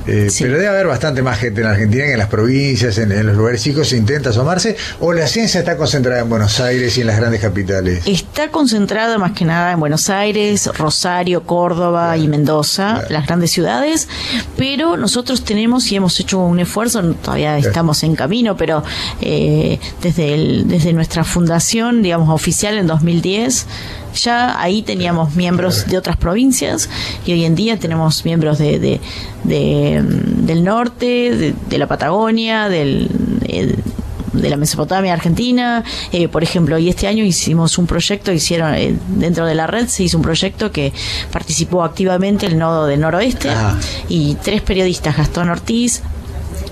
Eh, 0.07 0.31
pero 0.39 0.55
debe 0.55 0.69
haber 0.69 0.87
bastante 0.87 1.23
más 1.23 1.39
gente 1.39 1.61
en 1.61 1.67
Argentina 1.67 2.05
que 2.05 2.13
en 2.13 2.19
las 2.19 2.29
provincias, 2.29 2.99
en, 2.99 3.27
los 3.27 3.37
lugares 3.37 3.63
chicos, 3.63 3.89
se 3.89 3.97
intenta 3.97 4.31
asomarse, 4.31 4.77
o 5.01 5.13
la 5.13 5.27
ciencia 5.27 5.61
está 5.61 5.77
concentrada 5.77 6.21
en 6.21 6.29
Buenos 6.29 6.61
Aires 6.61 6.97
y 6.99 7.03
en 7.03 7.07
las 7.07 7.17
grandes 7.17 7.41
capitales. 7.41 8.03
Está 8.07 8.51
concentrada 8.51 9.19
más 9.19 9.33
que 9.33 9.45
nada 9.45 9.73
en 9.73 9.81
Buenos 9.81 10.11
Aires, 10.11 10.67
Rosario, 10.77 11.45
Córdoba 11.45 12.17
y 12.17 12.29
Mendoza, 12.29 13.03
las 13.09 13.27
grandes 13.27 13.51
ciudades, 13.51 14.09
pero 14.57 14.97
nosotros 14.97 15.45
tenemos 15.45 15.91
y 15.93 15.97
hemos 15.97 16.19
hecho 16.21 16.39
un 16.39 16.59
esfuerzo, 16.61 17.03
todavía 17.15 17.59
estamos 17.59 18.03
en 18.03 18.17
camino, 18.17 18.57
pero 18.57 18.83
eh, 19.21 19.79
desde, 20.03 20.35
el, 20.35 20.69
desde 20.69 20.93
nuestra 20.93 21.25
fundación, 21.25 22.03
digamos, 22.03 22.29
oficial 22.29 22.79
en 22.79 22.87
2010, 22.87 23.67
ya 24.15 24.61
ahí 24.61 24.83
teníamos 24.83 25.35
miembros 25.35 25.87
de 25.87 25.99
otras 25.99 26.17
provincias 26.17 26.89
y 27.27 27.33
hoy 27.33 27.45
en 27.45 27.55
día 27.55 27.79
tenemos 27.79 28.25
miembros 28.25 28.59
de, 28.59 29.01
de, 29.45 30.03
mm, 30.03 30.47
del 30.47 30.65
norte, 30.65 31.55
de, 31.69 31.79
la 31.79 31.87
Patagonia, 31.87 32.69
del, 32.69 33.09
de 34.33 34.51
la 34.51 34.57
Mesopotamia 34.57 35.13
Argentina, 35.13 35.85
eh, 36.13 36.29
por 36.29 36.43
ejemplo, 36.43 36.79
y 36.79 36.89
este 36.89 37.07
año 37.07 37.25
hicimos 37.25 37.79
un 37.79 37.87
proyecto, 37.87 38.33
hicieron 38.33 38.75
eh, 38.75 38.97
dentro 39.09 39.47
de 39.47 39.55
la 39.55 39.67
red 39.67 39.89
se 39.89 40.05
hizo 40.05 40.17
un 40.17 40.23
proyecto 40.23 40.73
que 40.73 40.93
participó 41.31 41.85
activamente 41.85 42.47
el 42.47 42.59
nodo 42.59 42.87
del 42.87 43.01
noroeste 43.01 43.51
ah. 43.51 43.79
y 44.09 44.37
tres 44.37 44.63
periodistas, 44.63 45.17
Gastón 45.17 45.51
Ortiz, 45.51 46.03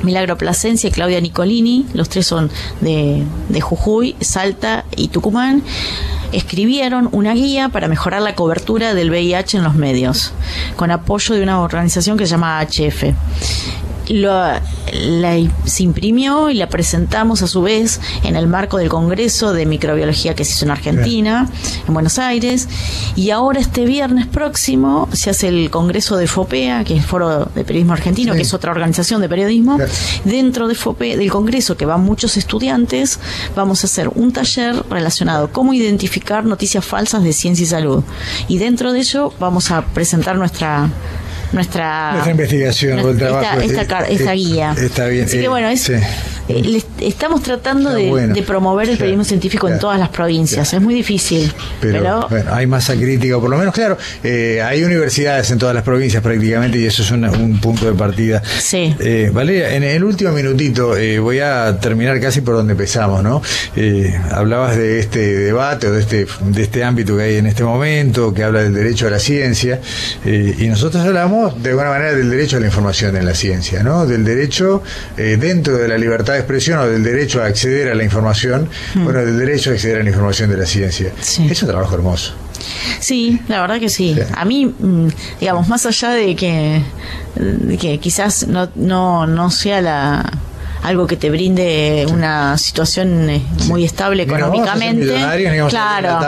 Milagro 0.03 0.37
Plasencia 0.37 0.89
y 0.89 0.93
Claudia 0.93 1.21
Nicolini, 1.21 1.87
los 1.95 2.09
tres 2.09 2.27
son 2.27 2.51
de, 2.81 3.25
Jujuy, 3.61 4.17
Salta 4.21 4.85
y 4.97 5.09
Tucumán 5.09 5.63
escribieron 6.33 7.09
una 7.11 7.35
guía 7.35 7.71
para 7.71 7.89
mejorar 7.89 8.23
la 8.23 8.37
cobertura 8.37 8.95
del 8.95 9.11
VIH 9.11 9.59
en 9.59 9.65
los 9.65 9.75
medios, 9.75 10.33
con 10.77 10.93
apoyo 10.93 11.35
de 11.35 11.43
una 11.43 11.61
organización 11.61 12.17
que 12.17 12.25
se 12.25 12.31
llama 12.33 12.61
HF 12.65 13.15
lo, 14.11 14.31
la, 14.31 15.51
se 15.65 15.83
imprimió 15.83 16.51
y 16.51 16.55
la 16.55 16.69
presentamos 16.69 17.43
a 17.43 17.47
su 17.47 17.63
vez 17.63 18.01
en 18.25 18.37
el 18.37 18.47
marco 18.47 18.79
del 18.79 18.89
Congreso 18.89 19.53
de 19.53 19.67
Microbiología 19.67 20.35
que 20.35 20.45
se 20.45 20.53
hizo 20.53 20.65
en 20.65 20.73
Argentina, 20.73 21.49
en 21.87 21.95
Buenos 21.95 22.19
Aires, 22.19 22.69
y 23.17 23.31
ahora 23.31 23.61
este 23.61 23.85
viernes 23.85 24.27
próximo 24.27 25.09
se 25.13 25.31
hace 25.31 25.49
el 25.49 25.71
Congreso 25.71 26.17
de 26.17 26.27
FOPEA, 26.27 26.85
que 26.85 26.95
es 26.95 27.01
el 27.01 27.07
Foro 27.07 27.47
de 27.47 27.65
Periodismo 27.65 27.93
Argentino, 27.93 28.35
que 28.35 28.43
es 28.43 28.55
otra 28.55 28.71
organización 28.71 29.21
de 29.21 29.29
periodismo. 29.29 29.79
Dentro 30.25 30.69
de 30.69 30.75
FOPEA, 30.75 31.17
del 31.17 31.31
Congreso, 31.31 31.77
que 31.77 31.87
van 31.87 32.03
muchos 32.03 32.37
estudiantes, 32.37 33.19
vamos 33.55 33.85
a 33.85 33.87
hacer 33.87 34.09
un 34.15 34.33
taller 34.33 34.83
relacionado 34.91 35.47
a 35.47 35.53
cómo 35.53 35.73
identificar 35.73 36.45
noticias 36.45 36.85
falsas 36.85 37.23
de 37.23 37.33
ciencia 37.33 37.65
y 37.65 37.67
salud. 37.67 38.03
Y 38.49 38.59
dentro 38.59 38.93
de 38.93 39.01
ello 39.01 39.33
vamos 39.39 39.71
a 39.71 39.83
presentar 39.83 40.37
nuestra 40.37 40.89
nuestra, 41.53 42.23
investigación 42.31 43.01
o 43.01 43.11
el 43.11 43.19
trabajo. 43.19 43.61
Esta, 43.61 44.01
esta, 44.07 44.33
guía. 44.33 44.75
Está 44.79 45.07
bien. 45.07 45.25
Así 45.25 45.41
que 45.41 45.49
bueno, 45.49 45.69
es, 45.69 45.91
eh, 46.49 46.83
estamos 47.01 47.43
tratando 47.43 47.91
de, 47.91 48.45
promover 48.47 48.89
el 48.89 48.97
periodismo 48.97 49.25
científico 49.25 49.69
en 49.69 49.79
todas 49.79 49.99
las 49.99 50.09
provincias. 50.09 50.73
Es 50.73 50.81
muy 50.81 50.95
difícil. 50.95 51.53
Pero, 51.81 52.27
bueno, 52.29 52.55
hay 52.55 52.67
masa 52.67 52.95
crítica, 52.95 53.39
por 53.39 53.51
lo 53.51 53.59
menos, 53.59 53.75
claro, 53.75 53.97
eh, 54.25 54.63
hay 54.63 54.83
universidades 54.83 55.51
en 55.51 55.59
todas 55.59 55.75
las 55.75 55.85
provincias 55.85 56.23
prácticamente 56.23 56.79
y 56.79 56.87
eso 56.87 57.03
es 57.03 57.11
un 57.11 57.61
punto 57.61 57.87
de 57.87 57.93
partida. 57.93 58.43
Sí. 58.59 58.95
Eh, 58.99 59.31
Valeria, 59.33 59.75
en 59.75 59.83
el 59.83 60.03
último 60.03 60.33
minutito 60.33 60.95
voy 61.21 61.41
a 61.41 61.79
terminar 61.81 62.21
casi 62.21 62.41
por 62.41 62.55
donde 62.55 62.73
empezamos, 62.73 63.23
¿no? 63.23 63.43
hablabas 64.31 64.77
de 64.77 65.01
este 65.01 65.21
debate 65.21 65.89
o 65.89 65.93
de 65.93 66.01
este, 66.01 66.27
de 66.41 66.63
este 66.63 66.85
ámbito 66.85 67.17
que 67.17 67.23
hay 67.23 67.37
en 67.37 67.47
este 67.47 67.65
momento, 67.65 68.33
que 68.33 68.45
habla 68.45 68.63
del 68.63 68.75
derecho 68.75 69.07
a 69.07 69.11
la 69.11 69.19
ciencia, 69.19 69.81
y 70.25 70.67
nosotros 70.67 71.05
hablamos 71.05 71.63
de 71.63 71.71
alguna 71.71 71.91
manera 71.91 72.15
del 72.15 72.31
derecho 72.31 72.57
a 72.57 72.61
la 72.61 72.67
información 72.67 73.17
en 73.17 73.25
la 73.25 73.35
ciencia, 73.35 73.83
¿no? 73.83 74.07
Del 74.07 74.25
derecho 74.25 74.83
dentro 75.17 75.77
de 75.77 75.89
la 75.89 75.99
libertad 75.99 76.40
expresión 76.41 76.79
o 76.81 76.87
del 76.87 77.03
derecho 77.03 77.43
a 77.43 77.47
acceder 77.47 77.91
a 77.91 77.95
la 77.95 78.05
información, 78.05 78.69
mm. 78.95 79.05
bueno, 79.05 79.21
del 79.21 79.39
derecho 79.39 79.71
a 79.71 79.75
acceder 79.75 80.01
a 80.01 80.03
la 80.03 80.11
información 80.11 80.51
de 80.51 80.57
la 80.57 80.67
ciencia. 80.67 81.13
Es 81.19 81.63
un 81.63 81.69
trabajo 81.69 81.95
hermoso. 81.95 82.35
Sí, 83.01 83.41
la 83.49 83.61
verdad 83.61 83.81
que 83.81 83.89
sí. 83.89 84.17
A 84.35 84.45
mí, 84.45 84.67
mm, 84.67 85.09
digamos, 85.41 85.69
más 85.69 85.87
allá 85.87 86.11
de 86.11 86.37
que, 86.37 86.83
que 87.81 87.99
quizás 87.99 88.47
no, 88.47 88.69
no, 88.75 89.27
no 89.27 89.51
sea 89.51 89.81
la 89.81 90.31
algo 90.83 91.07
que 91.07 91.17
te 91.17 91.31
brinde 91.31 92.07
una 92.11 92.57
situación 92.59 93.31
eh, 93.31 93.43
muy 93.67 93.85
estable 93.85 94.23
económicamente. 94.23 95.15
claro. 95.69 96.21